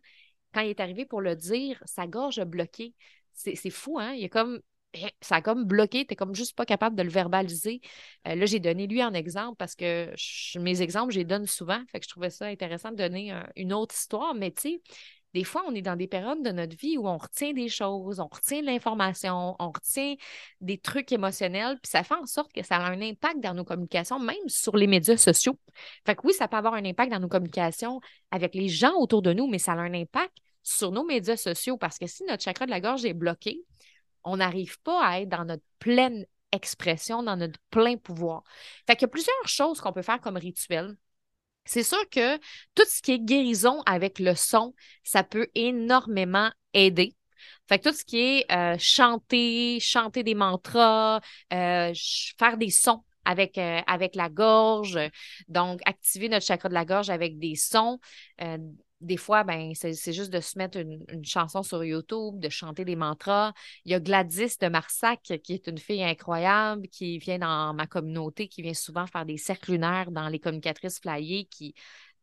Quand 0.54 0.62
il 0.62 0.69
est 0.69 0.80
arrivé 0.80 1.06
pour 1.06 1.21
le 1.21 1.36
dire, 1.36 1.82
sa 1.86 2.08
gorge 2.08 2.39
a 2.39 2.45
bloqué. 2.45 2.93
C'est 3.34 3.69
fou, 3.69 3.99
hein? 3.99 4.13
Il 4.13 4.23
est 4.23 4.30
comme 4.30 4.62
eh, 4.93 5.10
ça 5.21 5.38
a 5.38 5.41
comme 5.41 5.65
bloqué, 5.65 6.06
tu 6.06 6.15
comme 6.15 6.36
juste 6.36 6.56
pas 6.56 6.65
capable 6.65 6.95
de 6.95 7.02
le 7.02 7.10
verbaliser. 7.10 7.82
Euh, 8.28 8.36
là, 8.36 8.45
j'ai 8.45 8.60
donné 8.60 8.86
lui 8.86 9.04
en 9.04 9.13
exemple 9.13 9.56
parce 9.58 9.76
que 9.76 10.13
mes 10.60 10.82
exemples, 10.82 11.12
je 11.12 11.19
les 11.19 11.26
donne 11.26 11.47
souvent. 11.47 11.82
Fait 11.91 11.99
que 11.99 12.06
je 12.06 12.10
trouvais 12.10 12.30
ça 12.30 12.45
intéressant 12.45 12.91
de 12.91 12.97
donner 12.97 13.34
une 13.56 13.73
autre 13.73 13.95
histoire. 13.95 14.36
Mais 14.36 14.52
tu 14.52 14.80
des 15.34 15.43
fois, 15.43 15.63
on 15.67 15.74
est 15.74 15.82
dans 15.82 15.96
des 15.96 16.08
périodes 16.08 16.43
de 16.43 16.52
notre 16.52 16.78
vie 16.78 16.98
où 16.98 17.08
on 17.08 17.17
retient 17.17 17.54
des 17.54 17.69
choses, 17.69 18.19
on 18.19 18.28
retient 18.28 18.62
l'information, 18.62 19.56
on 19.60 19.72
retient 19.72 20.15
des 20.62 20.78
trucs 20.78 21.12
émotionnels, 21.12 21.80
puis 21.82 21.89
ça 21.89 22.04
fait 22.04 22.13
en 22.13 22.26
sorte 22.26 22.54
que 22.54 22.63
ça 22.63 22.78
a 22.78 22.91
un 22.91 23.02
impact 23.02 23.39
dans 23.39 23.54
nos 23.54 23.63
communications, 23.63 24.19
même 24.19 24.48
sur 24.48 24.78
les 24.78 24.88
médias 24.88 25.17
sociaux. 25.17 25.58
Fait 26.06 26.15
que 26.15 26.22
oui, 26.26 26.34
ça 26.34 26.48
peut 26.48 26.58
avoir 26.58 26.76
un 26.76 26.86
impact 26.86 27.12
dans 27.12 27.19
nos 27.19 27.28
communications 27.28 28.00
avec 28.32 28.54
les 28.54 28.69
gens 28.69 28.93
autour 28.96 29.22
de 29.22 29.34
nous, 29.34 29.48
mais 29.48 29.60
ça 29.60 29.74
a 29.74 29.78
un 29.78 29.93
impact 29.93 30.38
sur 30.62 30.91
nos 30.91 31.04
médias 31.04 31.38
sociaux 31.38 31.78
parce 31.78 31.98
que 31.98 32.08
si 32.08 32.24
notre 32.26 32.43
chakra 32.43 32.65
de 32.65 32.72
la 32.72 32.80
gorge 32.80 33.04
est 33.04 33.13
bloqué, 33.13 33.63
on 34.24 34.38
n'arrive 34.38 34.80
pas 34.82 35.06
à 35.06 35.19
être 35.19 35.30
dans 35.30 35.46
notre 35.46 35.63
pleine 35.80 36.26
expression, 36.52 37.24
dans 37.24 37.36
notre 37.36 37.60
plein 37.69 37.98
pouvoir. 37.98 38.43
Fait 38.88 38.96
qu'il 38.96 39.04
y 39.04 39.06
a 39.06 39.10
plusieurs 39.10 39.48
choses 39.48 39.82
qu'on 39.82 39.91
peut 39.91 40.04
faire 40.04 40.22
comme 40.22 40.38
rituel 40.38 40.96
c'est 41.65 41.84
sûr 41.84 42.10
que 42.10 42.38
tout 42.76 42.86
ce 42.88 43.02
qui 43.02 43.13
est 43.13 43.19
guérison 43.19 43.82
avec 43.86 44.19
le 44.19 44.36
son, 44.36 44.73
ça 45.04 45.23
peut 45.23 45.47
énormément 45.56 46.49
aider. 46.73 47.15
Fait 47.67 47.80
que 47.80 47.89
tout 47.89 47.95
ce 47.95 48.04
qui 48.04 48.19
est 48.19 48.52
euh, 48.52 48.76
chanter, 48.80 49.80
chanter 49.80 50.23
des 50.23 50.36
mantras, 50.36 51.21
euh, 51.54 51.93
faire 52.38 52.58
des 52.58 52.69
sons 52.69 53.04
euh, 53.28 53.82
avec 53.88 54.15
la 54.15 54.30
gorge. 54.30 54.99
Donc, 55.47 55.80
activer 55.86 56.30
notre 56.30 56.45
chakra 56.45 56.69
de 56.69 56.73
la 56.73 56.86
gorge 56.86 57.10
avec 57.10 57.39
des 57.39 57.56
sons. 57.56 57.99
Des 59.03 59.17
fois, 59.17 59.43
ben, 59.43 59.73
c'est 59.75 60.13
juste 60.13 60.31
de 60.31 60.39
se 60.39 60.57
mettre 60.57 60.77
une, 60.77 61.05
chanson 61.25 61.61
sur 61.61 61.83
YouTube, 61.83 62.39
de 62.39 62.49
chanter 62.49 62.85
des 62.85 62.95
mantras. 62.95 63.53
Il 63.85 63.91
y 63.91 63.95
a 63.95 63.99
Gladys 63.99 64.55
de 64.61 64.67
Marsac, 64.69 65.21
qui 65.21 65.53
est 65.53 65.67
une 65.67 65.77
fille 65.77 66.03
incroyable, 66.03 66.87
qui 66.87 67.17
vient 67.17 67.39
dans 67.39 67.73
ma 67.73 67.85
communauté, 67.85 68.47
qui 68.47 68.61
vient 68.61 68.73
souvent 68.73 69.05
faire 69.05 69.25
des 69.25 69.37
cercles 69.37 69.73
lunaires 69.73 70.11
dans 70.11 70.29
les 70.29 70.39
communicatrices 70.39 70.99
flyées, 70.99 71.45
qui 71.45 71.75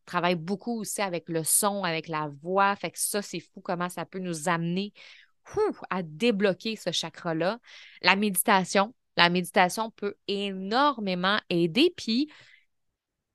travaille 0.07 0.37
beaucoup 0.37 0.81
aussi 0.81 1.03
avec 1.03 1.29
le 1.29 1.45
son, 1.45 1.85
avec 1.85 2.09
la 2.09 2.31
voix. 2.43 2.75
Fait 2.77 2.91
que 2.91 2.99
ça, 2.99 3.21
c'est 3.21 3.41
fou 3.41 3.61
comment 3.61 3.89
ça 3.91 4.07
peut 4.07 4.19
nous 4.19 4.49
amener 4.49 4.93
à 5.91 6.03
débloquer 6.03 6.77
ce 6.77 6.93
chakra-là. 6.93 7.59
La 8.03 8.17
méditation. 8.17 8.95
La 9.17 9.29
méditation 9.29 9.91
peut 9.91 10.15
énormément 10.29 11.39
aider. 11.51 11.93
Puis, 11.97 12.31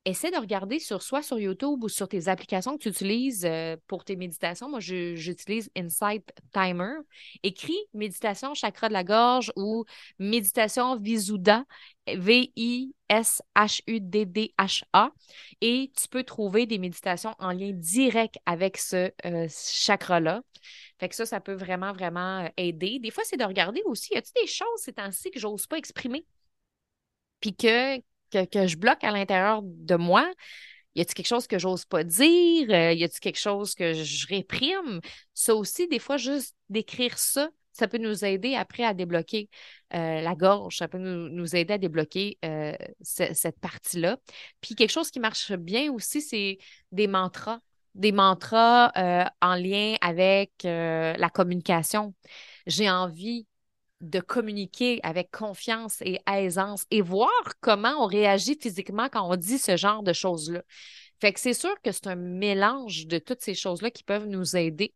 essaie 0.06 0.30
de 0.30 0.38
regarder 0.38 0.78
sur 0.78 1.02
soit 1.02 1.22
sur 1.22 1.38
YouTube 1.38 1.82
ou 1.82 1.88
sur 1.88 2.08
tes 2.08 2.28
applications 2.28 2.78
que 2.78 2.84
tu 2.84 2.88
utilises 2.88 3.44
euh, 3.44 3.76
pour 3.88 4.04
tes 4.04 4.14
méditations. 4.16 4.70
Moi, 4.70 4.78
j'utilise 4.80 5.68
Insight 5.76 6.32
Timer. 6.52 6.94
Écris 7.42 7.76
méditation 7.92 8.54
chakra 8.54 8.88
de 8.88 8.92
la 8.94 9.04
gorge 9.04 9.52
ou 9.56 9.84
méditation 10.18 10.96
Visuddha, 10.96 11.64
V-I-S-H-U-D-D-H-A. 12.06 12.92
Et 15.60 15.90
tu 15.96 16.08
peux 16.08 16.22
trouver 16.22 16.66
des 16.66 16.78
méditations 16.78 17.34
en 17.40 17.50
lien 17.52 17.72
direct 17.72 18.36
avec 18.46 18.78
ce 18.78 19.10
euh, 19.26 19.48
chakra-là. 19.50 20.42
Fait 20.98 21.08
que 21.08 21.16
ça, 21.16 21.26
ça 21.26 21.40
peut 21.40 21.54
vraiment, 21.54 21.92
vraiment 21.92 22.44
euh, 22.44 22.48
aider. 22.56 23.00
Des 23.00 23.10
fois, 23.10 23.24
c'est 23.26 23.36
de 23.36 23.44
regarder 23.44 23.82
aussi, 23.84 24.14
y 24.14 24.16
a-t-il 24.16 24.40
des 24.40 24.46
choses 24.46 24.78
ces 24.78 24.92
temps-ci 24.92 25.32
que 25.32 25.40
j'ose 25.40 25.66
pas 25.66 25.78
exprimer? 25.78 26.24
Puis 27.40 27.54
que 27.54 28.00
que, 28.30 28.66
je 28.66 28.76
bloque 28.76 29.02
à 29.04 29.10
l'intérieur 29.10 29.60
de 29.62 29.96
moi? 29.96 30.28
Y 30.94 31.02
a-t-il 31.02 31.14
quelque 31.14 31.26
chose 31.26 31.46
que 31.46 31.58
j'ose 31.58 31.84
pas 31.84 32.04
dire? 32.04 32.70
Euh, 32.70 32.92
y 32.92 33.04
a-t-il 33.04 33.20
quelque 33.20 33.38
chose 33.38 33.74
que 33.74 33.92
je 33.92 34.26
réprime? 34.28 35.00
Ça 35.34 35.54
aussi, 35.54 35.88
des 35.88 35.98
fois, 35.98 36.16
juste 36.16 36.54
d'écrire 36.70 37.18
ça, 37.18 37.50
ça 37.72 37.86
peut 37.86 37.98
nous 37.98 38.24
aider 38.24 38.54
après 38.54 38.82
à 38.82 38.94
débloquer 38.94 39.50
euh, 39.94 40.22
la 40.22 40.34
gorge, 40.34 40.78
ça 40.78 40.88
peut 40.88 40.96
nous, 40.98 41.56
aider 41.56 41.74
à 41.74 41.78
débloquer 41.78 42.38
euh, 42.46 42.74
cette 43.02 43.60
partie-là. 43.60 44.16
Puis 44.62 44.74
quelque 44.74 44.90
chose 44.90 45.10
qui 45.10 45.20
marche 45.20 45.52
bien 45.52 45.92
aussi, 45.92 46.22
c'est 46.22 46.56
des 46.92 47.06
mantras, 47.06 47.60
des 47.94 48.12
mantras 48.12 48.90
en 49.42 49.54
lien 49.54 49.96
avec 50.00 50.52
la 50.62 51.28
communication. 51.28 52.14
J'ai 52.66 52.88
envie 52.88 53.46
de 54.00 54.20
communiquer 54.20 55.00
avec 55.02 55.30
confiance 55.30 56.02
et 56.02 56.20
aisance 56.30 56.84
et 56.90 57.00
voir 57.00 57.30
comment 57.60 57.94
on 57.98 58.06
réagit 58.06 58.58
physiquement 58.60 59.08
quand 59.10 59.30
on 59.30 59.36
dit 59.36 59.58
ce 59.58 59.76
genre 59.76 60.02
de 60.02 60.12
choses-là. 60.12 60.62
Fait 61.20 61.32
que 61.32 61.40
c'est 61.40 61.54
sûr 61.54 61.74
que 61.82 61.92
c'est 61.92 62.08
un 62.08 62.16
mélange 62.16 63.06
de 63.06 63.18
toutes 63.18 63.40
ces 63.40 63.54
choses-là 63.54 63.90
qui 63.90 64.04
peuvent 64.04 64.26
nous 64.26 64.56
aider. 64.56 64.94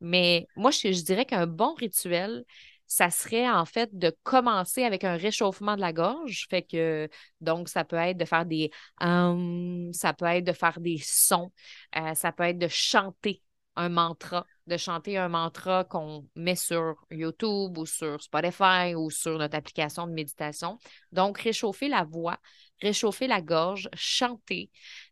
Mais 0.00 0.46
moi, 0.56 0.70
je, 0.70 0.88
dirais 1.02 1.26
qu'un 1.26 1.46
bon 1.46 1.74
rituel, 1.74 2.44
ça 2.86 3.10
serait 3.10 3.48
en 3.48 3.66
fait 3.66 3.90
de 3.96 4.16
commencer 4.22 4.84
avec 4.84 5.04
un 5.04 5.16
réchauffement 5.16 5.76
de 5.76 5.82
la 5.82 5.92
gorge. 5.92 6.46
Fait 6.48 6.62
que, 6.62 7.08
donc, 7.42 7.68
ça 7.68 7.84
peut 7.84 7.96
être 7.96 8.16
de 8.16 8.24
faire 8.24 8.46
des 8.46 8.70
hum, 9.00 9.90
ça 9.92 10.14
peut 10.14 10.24
être 10.24 10.44
de 10.44 10.52
faire 10.52 10.80
des 10.80 10.98
sons, 11.02 11.52
euh, 11.96 12.14
ça 12.14 12.32
peut 12.32 12.44
être 12.44 12.58
de 12.58 12.68
chanter 12.68 13.42
un 13.78 13.88
mantra, 13.88 14.44
de 14.66 14.76
chanter 14.76 15.16
un 15.16 15.28
mantra 15.28 15.84
qu'on 15.84 16.26
met 16.34 16.56
sur 16.56 16.96
YouTube 17.10 17.78
ou 17.78 17.86
sur 17.86 18.20
Spotify 18.20 18.94
ou 18.94 19.08
sur 19.08 19.38
notre 19.38 19.56
application 19.56 20.06
de 20.06 20.12
méditation. 20.12 20.78
Donc, 21.12 21.38
réchauffer 21.38 21.88
la 21.88 22.04
voix, 22.04 22.38
réchauffer 22.82 23.28
la 23.28 23.40
gorge, 23.40 23.88
chanter. 23.94 24.70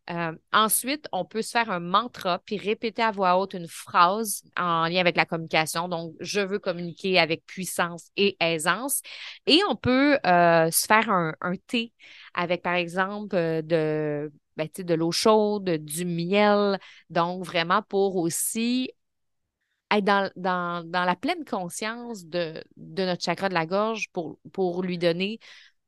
Euh, 0.09 0.33
ensuite, 0.51 1.07
on 1.11 1.25
peut 1.25 1.41
se 1.41 1.51
faire 1.51 1.71
un 1.71 1.79
mantra 1.79 2.39
puis 2.39 2.57
répéter 2.57 3.01
à 3.01 3.11
voix 3.11 3.37
haute 3.37 3.53
une 3.53 3.67
phrase 3.67 4.43
en 4.57 4.87
lien 4.87 4.99
avec 4.99 5.15
la 5.15 5.25
communication. 5.25 5.87
Donc, 5.87 6.13
je 6.19 6.41
veux 6.41 6.59
communiquer 6.59 7.17
avec 7.17 7.45
puissance 7.45 8.09
et 8.17 8.35
aisance. 8.39 9.01
Et 9.45 9.61
on 9.69 9.75
peut 9.75 10.19
euh, 10.25 10.69
se 10.71 10.85
faire 10.85 11.09
un, 11.09 11.33
thé 11.67 11.93
avec, 12.33 12.61
par 12.61 12.75
exemple, 12.75 13.35
euh, 13.35 13.61
de 13.61 14.31
ben, 14.57 14.67
de 14.77 14.93
l'eau 14.93 15.11
chaude, 15.11 15.69
du 15.69 16.05
miel. 16.05 16.79
Donc, 17.09 17.45
vraiment 17.45 17.81
pour 17.83 18.17
aussi 18.17 18.91
être 19.91 20.33
dans, 20.35 20.83
la 20.91 21.15
pleine 21.15 21.45
conscience 21.45 22.25
de, 22.25 22.63
notre 22.77 23.23
chakra 23.23 23.49
de 23.49 23.53
la 23.53 23.65
gorge 23.65 24.09
pour, 24.11 24.39
pour 24.51 24.83
lui 24.83 24.97
donner 24.97 25.39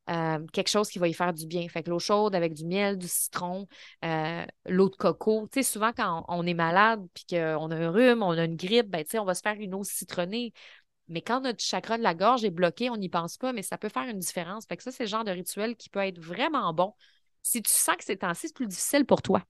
euh, 0.10 0.39
quelque 0.53 0.69
chose 0.69 0.89
qui 0.89 0.99
va 0.99 1.08
y 1.08 1.13
faire 1.13 1.34
du 1.34 1.45
bien. 1.45 1.67
Fait 1.69 1.84
que 1.84 1.89
l'eau 1.89 1.99
chaude 1.99 2.34
avec 2.34 2.53
du 2.53 2.65
miel, 2.65 2.97
du 2.97 3.08
citron, 3.08 3.67
euh, 4.05 4.45
l'eau 4.65 4.89
de 4.89 4.95
coco. 4.95 5.47
Tu 5.51 5.62
sais, 5.62 5.71
souvent 5.71 5.91
quand 5.95 6.25
on, 6.29 6.45
est 6.47 6.53
malade 6.53 7.05
puis 7.13 7.25
qu'on 7.29 7.71
a 7.71 7.75
un 7.75 7.91
rhume, 7.91 8.23
on 8.23 8.32
a 8.32 8.45
une 8.45 8.55
grippe, 8.55 8.88
ben, 8.89 9.03
tu 9.03 9.12
sais, 9.12 9.19
on 9.19 9.25
va 9.25 9.36
se 9.36 9.41
faire 9.41 9.55
une 9.60 9.75
eau 9.75 9.84
citronnée. 9.84 10.53
Mais 11.10 11.21
quand 11.21 11.41
notre 11.41 11.62
chakra 11.63 11.97
de 11.97 12.03
la 12.03 12.15
gorge 12.15 12.45
est 12.45 12.51
bloqué, 12.51 12.89
on 12.89 12.97
n'y 12.97 13.10
pense 13.10 13.38
pas, 13.38 13.53
mais 13.53 13.63
ça 13.63 13.77
peut 13.77 13.89
faire 13.89 14.08
une 14.08 14.19
différence. 14.19 14.65
Fait 14.67 14.77
que 14.77 14.84
ça, 14.84 14.91
c'est 14.91 15.03
le 15.03 15.10
genre 15.10 15.23
de 15.23 15.32
rituel 15.32 15.75
qui 15.75 15.89
peut 15.89 15.99
être 15.99 16.19
vraiment 16.19 16.73
bon 16.73 16.93
si 17.43 17.62
tu 17.62 17.71
sens 17.71 17.95
que 17.97 18.04
ces 18.04 18.17
temps-ci, 18.17 18.47
c'est 18.47 18.56
plus 18.56 18.67
difficile 18.67 19.06
pour 19.06 19.21
toi 19.21 19.43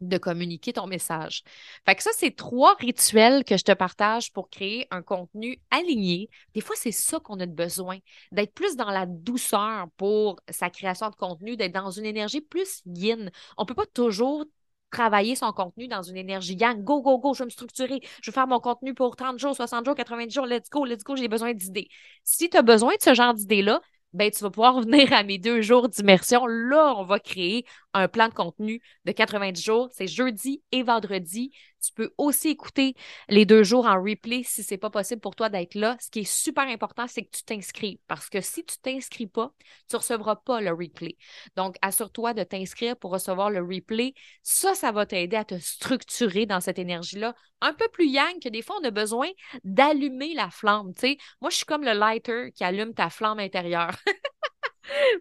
de 0.00 0.18
communiquer 0.18 0.72
ton 0.72 0.86
message. 0.86 1.42
Fait 1.84 1.94
que 1.94 2.02
ça, 2.02 2.10
c'est 2.14 2.34
trois 2.36 2.74
rituels 2.74 3.44
que 3.44 3.56
je 3.56 3.64
te 3.64 3.72
partage 3.72 4.32
pour 4.32 4.48
créer 4.48 4.86
un 4.90 5.02
contenu 5.02 5.60
aligné. 5.70 6.30
Des 6.54 6.60
fois, 6.60 6.76
c'est 6.76 6.92
ça 6.92 7.18
qu'on 7.20 7.40
a 7.40 7.46
besoin, 7.46 7.98
d'être 8.32 8.54
plus 8.54 8.76
dans 8.76 8.90
la 8.90 9.06
douceur 9.06 9.88
pour 9.96 10.40
sa 10.48 10.70
création 10.70 11.10
de 11.10 11.16
contenu, 11.16 11.56
d'être 11.56 11.72
dans 11.74 11.90
une 11.90 12.06
énergie 12.06 12.40
plus 12.40 12.82
yin. 12.86 13.30
On 13.56 13.62
ne 13.62 13.66
peut 13.66 13.74
pas 13.74 13.86
toujours 13.86 14.44
travailler 14.90 15.34
son 15.34 15.52
contenu 15.52 15.88
dans 15.88 16.02
une 16.02 16.16
énergie 16.16 16.54
yang. 16.54 16.82
Go, 16.82 17.02
go, 17.02 17.18
go, 17.18 17.34
je 17.34 17.40
vais 17.40 17.46
me 17.46 17.50
structurer. 17.50 18.00
Je 18.22 18.30
vais 18.30 18.34
faire 18.34 18.46
mon 18.46 18.60
contenu 18.60 18.94
pour 18.94 19.16
30 19.16 19.38
jours, 19.38 19.54
60 19.54 19.84
jours, 19.84 19.94
90 19.94 20.32
jours. 20.32 20.46
Let's 20.46 20.70
go, 20.70 20.84
let's 20.84 21.04
go, 21.04 21.16
j'ai 21.16 21.28
besoin 21.28 21.52
d'idées. 21.52 21.88
Si 22.24 22.48
tu 22.48 22.56
as 22.56 22.62
besoin 22.62 22.94
de 22.94 23.02
ce 23.02 23.14
genre 23.14 23.34
d'idées-là, 23.34 23.80
ben, 24.12 24.30
tu 24.30 24.40
vas 24.42 24.50
pouvoir 24.50 24.80
venir 24.82 25.12
à 25.12 25.22
mes 25.22 25.38
deux 25.38 25.60
jours 25.62 25.88
d'immersion. 25.88 26.46
Là, 26.46 26.94
on 26.96 27.04
va 27.04 27.18
créer 27.18 27.64
un 27.94 28.08
plan 28.08 28.28
de 28.28 28.34
contenu 28.34 28.80
de 29.04 29.12
90 29.12 29.62
jours. 29.62 29.88
C'est 29.92 30.06
jeudi 30.06 30.62
et 30.72 30.82
vendredi. 30.82 31.52
Tu 31.80 31.92
peux 31.92 32.12
aussi 32.18 32.48
écouter 32.48 32.94
les 33.28 33.46
deux 33.46 33.62
jours 33.62 33.86
en 33.86 34.02
replay 34.02 34.42
si 34.44 34.62
ce 34.62 34.74
n'est 34.74 34.78
pas 34.78 34.90
possible 34.90 35.20
pour 35.20 35.36
toi 35.36 35.48
d'être 35.48 35.74
là. 35.74 35.96
Ce 36.00 36.10
qui 36.10 36.20
est 36.20 36.30
super 36.30 36.66
important, 36.66 37.06
c'est 37.06 37.24
que 37.24 37.30
tu 37.30 37.44
t'inscris 37.44 38.00
parce 38.08 38.28
que 38.28 38.40
si 38.40 38.64
tu 38.64 38.76
ne 38.78 38.92
t'inscris 38.92 39.26
pas, 39.26 39.52
tu 39.88 39.94
ne 39.94 39.98
recevras 39.98 40.36
pas 40.36 40.60
le 40.60 40.70
replay. 40.70 41.16
Donc, 41.56 41.76
assure-toi 41.80 42.34
de 42.34 42.42
t'inscrire 42.42 42.96
pour 42.96 43.12
recevoir 43.12 43.50
le 43.50 43.60
replay. 43.60 44.14
Ça, 44.42 44.74
ça 44.74 44.90
va 44.90 45.06
t'aider 45.06 45.36
à 45.36 45.44
te 45.44 45.58
structurer 45.58 46.46
dans 46.46 46.60
cette 46.60 46.78
énergie-là. 46.78 47.34
Un 47.60 47.72
peu 47.72 47.88
plus 47.88 48.08
yang 48.08 48.40
que 48.40 48.48
des 48.48 48.62
fois, 48.62 48.76
on 48.80 48.84
a 48.84 48.90
besoin 48.90 49.28
d'allumer 49.64 50.34
la 50.34 50.50
flamme. 50.50 50.92
Moi, 51.40 51.50
je 51.50 51.56
suis 51.56 51.66
comme 51.66 51.84
le 51.84 51.92
lighter 51.92 52.52
qui 52.54 52.64
allume 52.64 52.94
ta 52.94 53.10
flamme 53.10 53.38
intérieure. 53.38 53.96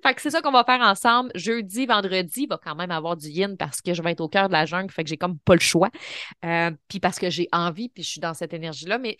fait 0.03 0.13
que 0.13 0.21
c'est 0.21 0.30
ça 0.30 0.41
qu'on 0.41 0.51
va 0.51 0.63
faire 0.63 0.82
ensemble. 0.82 1.32
Jeudi, 1.36 1.86
vendredi, 1.86 2.43
il 2.43 2.47
va 2.47 2.58
quand 2.58 2.75
même 2.75 2.91
avoir 2.91 3.17
du 3.17 3.27
yin 3.27 3.58
parce 3.58 3.82
que 3.82 3.93
je 3.93 4.01
vais 4.01 4.12
être 4.12 4.21
au 4.21 4.30
cœur 4.30 4.47
de 4.47 4.53
la 4.53 4.65
jungle, 4.65 4.91
fait 4.91 5.03
que 5.03 5.10
j'ai 5.10 5.17
comme 5.17 5.38
pas 5.39 5.53
le 5.53 5.60
choix. 5.60 5.89
Euh, 6.45 6.71
puis 6.88 6.99
parce 6.99 7.19
que 7.19 7.30
j'ai 7.30 7.47
envie, 7.51 7.89
puis 7.89 8.03
je 8.03 8.10
suis 8.10 8.19
dans 8.19 8.34
cette 8.34 8.53
énergie-là. 8.53 8.97
Mais 8.97 9.17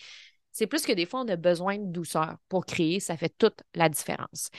c'est 0.52 0.68
plus 0.68 0.86
que 0.86 0.94
des 0.94 1.06
fois, 1.06 1.22
on 1.22 1.28
a 1.28 1.36
besoin 1.36 1.78
de 1.78 1.92
douceur 1.92 2.38
pour 2.50 2.66
créer. 2.66 3.00
Ça 3.00 3.18
fait 3.18 3.34
toute 3.38 3.62
la 3.76 3.90
différence. 3.90 4.50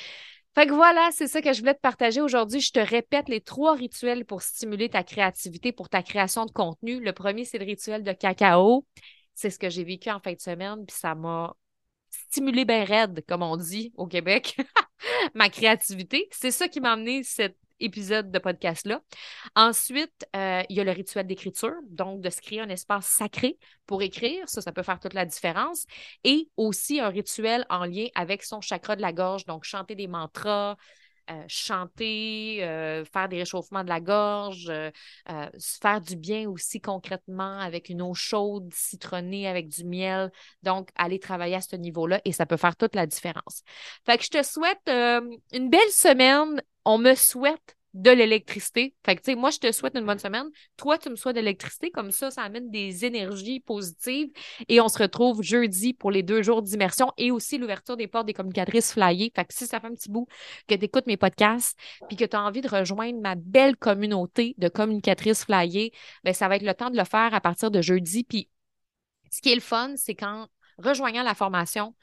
Fait 0.55 0.67
que 0.67 0.73
voilà, 0.73 1.09
c'est 1.13 1.29
ça 1.29 1.41
que 1.41 1.53
je 1.53 1.61
voulais 1.61 1.75
te 1.75 1.81
partager 1.81 2.21
aujourd'hui. 2.21 2.61
Je 2.61 2.73
te 2.73 2.81
répète 2.81 3.29
les 3.29 3.41
trois 3.41 3.75
rituels 3.75 4.25
pour 4.25 4.43
stimuler 4.43 4.89
ta 4.89 5.05
créativité, 5.05 5.73
pour 5.73 5.89
ta 5.89 6.03
création 6.03 6.47
de 6.47 6.51
contenu. 6.51 7.01
Le 7.01 7.13
premier, 7.13 7.45
c'est 7.45 7.59
le 7.59 7.65
rituel 7.65 8.03
de 8.03 8.13
cacao. 8.13 8.85
C'est 9.35 9.51
ce 9.51 9.59
que 9.59 9.71
j'ai 9.71 9.85
vécu 9.85 10.11
en 10.11 10.19
fin 10.19 10.33
de 10.33 10.41
semaine, 10.41 10.85
puis 10.85 10.97
ça 10.97 11.15
m'a 11.15 11.55
stimulé 12.11 12.65
bien 12.65 12.85
raide, 12.85 13.25
comme 13.29 13.43
on 13.43 13.57
dit 13.57 13.93
au 13.97 14.07
Québec. 14.07 14.57
ma 15.35 15.49
créativité. 15.49 16.29
C'est 16.31 16.51
ça 16.51 16.69
qui 16.69 16.81
m'a 16.81 16.93
amené 16.93 17.23
cet 17.23 17.57
épisode 17.81 18.31
de 18.31 18.39
podcast-là. 18.39 19.01
Ensuite, 19.55 20.27
euh, 20.35 20.63
il 20.69 20.77
y 20.77 20.81
a 20.81 20.85
le 20.85 20.91
rituel 20.91 21.27
d'écriture, 21.27 21.75
donc 21.89 22.21
de 22.21 22.31
se 22.31 22.41
créer 22.41 22.61
un 22.61 22.69
espace 22.69 23.07
sacré 23.07 23.59
pour 23.87 24.03
écrire. 24.03 24.49
Ça, 24.49 24.61
ça 24.61 24.73
peut 24.73 24.83
faire 24.83 24.99
toute 25.01 25.15
la 25.15 25.25
différence. 25.25 25.87
Et 26.25 26.49
aussi 26.57 27.01
un 27.01 27.09
rituel 27.09 27.65
en 27.71 27.85
lien 27.85 28.07
avec 28.15 28.43
son 28.43 28.61
chakra 28.61 28.97
de 28.97 29.03
la 29.03 29.13
gorge, 29.13 29.45
donc 29.45 29.65
chanter 29.65 29.95
des 29.95 30.09
mantras, 30.09 30.77
euh, 31.31 31.45
chanter, 31.49 32.59
euh, 32.63 33.05
faire 33.05 33.29
des 33.29 33.39
réchauffements 33.39 33.85
de 33.85 33.89
la 33.89 34.01
gorge, 34.01 34.69
euh, 34.69 34.91
faire 35.83 36.01
du 36.01 36.17
bien 36.17 36.49
aussi 36.49 36.81
concrètement 36.81 37.59
avec 37.59 37.89
une 37.89 38.03
eau 38.03 38.15
chaude, 38.15 38.73
citronnée, 38.75 39.47
avec 39.47 39.69
du 39.69 39.85
miel. 39.85 40.31
Donc, 40.63 40.89
aller 40.97 41.19
travailler 41.19 41.57
à 41.57 41.61
ce 41.61 41.77
niveau-là 41.77 42.21
et 42.25 42.33
ça 42.33 42.47
peut 42.47 42.57
faire 42.57 42.77
toute 42.77 42.95
la 42.95 43.07
différence. 43.07 43.63
Fait 44.07 44.19
que 44.19 44.25
je 44.25 44.31
te 44.31 44.43
souhaite 44.43 44.89
une 44.89 45.71
belle 45.71 45.91
semaine. 45.91 46.63
On 46.85 46.99
me 46.99 47.15
souhaite 47.15 47.78
de 47.95 48.11
l'électricité. 48.11 48.95
Fait 49.05 49.17
que, 49.17 49.23
tu 49.23 49.33
sais, 49.33 49.35
moi, 49.35 49.51
je 49.51 49.59
te 49.59 49.73
souhaite 49.73 49.97
une 49.97 50.05
bonne 50.05 50.19
semaine. 50.19 50.47
Toi, 50.77 50.99
tu 50.99 51.09
me 51.11 51.17
souhaites 51.17 51.37
de 51.37 51.41
l'électricité. 51.41 51.91
Comme 51.91 52.11
ça, 52.11 52.31
ça 52.31 52.43
amène 52.43 52.71
des 52.71 53.05
énergies 53.05 53.61
positives. 53.61 54.29
Et 54.69 54.81
on 54.81 54.89
se 54.89 54.99
retrouve 54.99 55.43
jeudi 55.43 55.95
pour 55.95 56.11
les 56.11 56.23
deux 56.23 56.43
jours 56.43 56.63
d'immersion 56.63 57.13
et 57.17 57.31
aussi 57.31 57.59
l'ouverture 57.59 57.97
des 57.97 58.07
portes 58.07 58.27
des 58.27 58.35
communicatrices 58.35 58.93
flyées. 58.93 59.33
Fait 59.35 59.45
que 59.45 59.55
si 59.55 59.67
ça 59.67 59.81
fait 59.81 59.87
un 59.87 59.95
petit 59.95 60.11
bout 60.11 60.27
que 60.67 60.75
tu 60.75 60.85
écoutes 60.85 61.07
mes 61.07 61.17
podcasts 61.17 61.79
puis 62.09 62.17
que 62.17 62.25
tu 62.25 62.37
as 62.37 62.43
envie 62.43 62.61
de 62.61 62.69
rejoindre 62.69 63.21
ma 63.21 63.35
belle 63.35 63.77
communauté 63.77 64.55
de 64.59 64.69
communicatrices 64.69 65.45
flyées, 65.45 65.93
ben 66.25 66.35
ça 66.35 66.49
va 66.49 66.57
être 66.57 66.63
le 66.63 66.75
temps 66.75 66.91
de 66.91 66.97
le 66.97 67.05
faire 67.05 67.35
à 67.35 67.41
partir 67.41 67.71
de 67.71 67.81
jeudi. 67.81 68.25
Puis 68.25 68.49
ce 69.31 69.41
qui 69.41 69.51
est 69.51 69.55
le 69.55 69.61
fun, 69.61 69.95
c'est 69.97 70.15
qu'en 70.15 70.47
rejoignant 70.79 71.23
la 71.23 71.35
formation, 71.35 71.95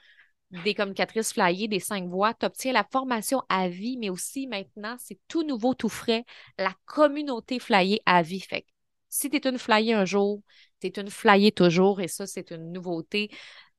des 0.52 0.74
communicatrices 0.74 1.34
flyées, 1.34 1.68
des 1.68 1.80
cinq 1.80 2.08
voix. 2.08 2.34
Tu 2.34 2.46
obtiens 2.46 2.74
la 2.74 2.86
formation 2.92 3.42
à 3.50 3.68
vie, 3.68 3.98
mais 3.98 4.10
aussi 4.10 4.48
maintenant, 4.48 4.96
c'est 5.00 5.20
tout 5.28 5.44
nouveau, 5.44 5.74
tout 5.74 5.90
frais, 5.90 6.24
la 6.58 6.74
communauté 6.86 7.60
flyée 7.60 8.02
à 8.06 8.22
vie. 8.22 8.42
Fait 8.42 8.66
si 9.10 9.30
tu 9.30 9.38
es 9.38 9.50
une 9.50 9.58
flyée 9.58 9.94
un 9.94 10.06
jour, 10.06 10.42
tu 10.82 10.88
es 10.88 11.00
une 11.00 11.10
flyée 11.10 11.52
toujours, 11.52 12.02
et 12.02 12.08
ça, 12.08 12.28
c'est 12.28 12.52
une 12.52 12.72
nouveauté 12.72 13.32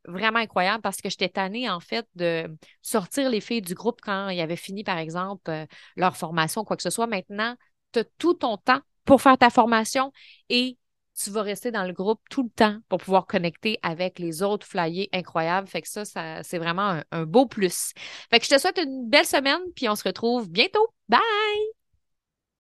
vraiment 0.07 0.39
incroyable 0.39 0.83
parce 0.83 1.01
que 1.01 1.11
j'étais 1.11 1.29
tannée, 1.29 1.69
en 1.69 1.81
fait, 1.81 2.07
de 2.15 2.49
sortir 2.83 3.29
les 3.29 3.41
filles 3.41 3.63
du 3.63 3.75
groupe 3.75 4.01
quand 4.03 4.29
ils 4.29 4.41
avaient 4.41 4.57
fini, 4.57 4.85
par 4.85 4.99
exemple, 4.99 5.51
euh, 5.51 5.67
leur 5.97 6.17
formation, 6.17 6.65
quoi 6.65 6.77
que 6.77 6.83
ce 6.83 6.91
soit. 6.91 7.07
Maintenant, 7.07 7.55
tu 7.93 8.01
as 8.01 8.05
tout 8.19 8.35
ton 8.35 8.57
temps 8.57 8.81
pour 9.05 9.21
faire 9.21 9.39
ta 9.39 9.51
formation 9.51 10.13
et 10.49 10.79
tu 11.23 11.31
vas 11.31 11.43
rester 11.43 11.71
dans 11.71 11.85
le 11.85 11.93
groupe 11.93 12.21
tout 12.31 12.43
le 12.43 12.51
temps 12.51 12.79
pour 12.89 12.99
pouvoir 12.99 13.27
connecter 13.27 13.79
avec 13.83 14.19
les 14.19 14.43
autres 14.43 14.67
flyers 14.67 15.09
incroyables. 15.13 15.69
Fait 15.69 15.83
que 15.83 15.89
ça, 15.89 16.05
c'est 16.43 16.59
vraiment 16.59 16.91
un, 16.91 17.05
un 17.11 17.25
beau 17.25 17.47
plus. 17.47 17.93
Fait 18.31 18.39
que 18.39 18.45
je 18.45 18.51
te 18.51 18.59
souhaite 18.59 18.79
une 18.79 19.09
belle 19.09 19.27
semaine, 19.27 19.61
puis 19.75 19.89
on 19.89 19.97
se 19.97 20.05
retrouve 20.05 20.51
bientôt. 20.51 20.89
Bye! 21.09 21.21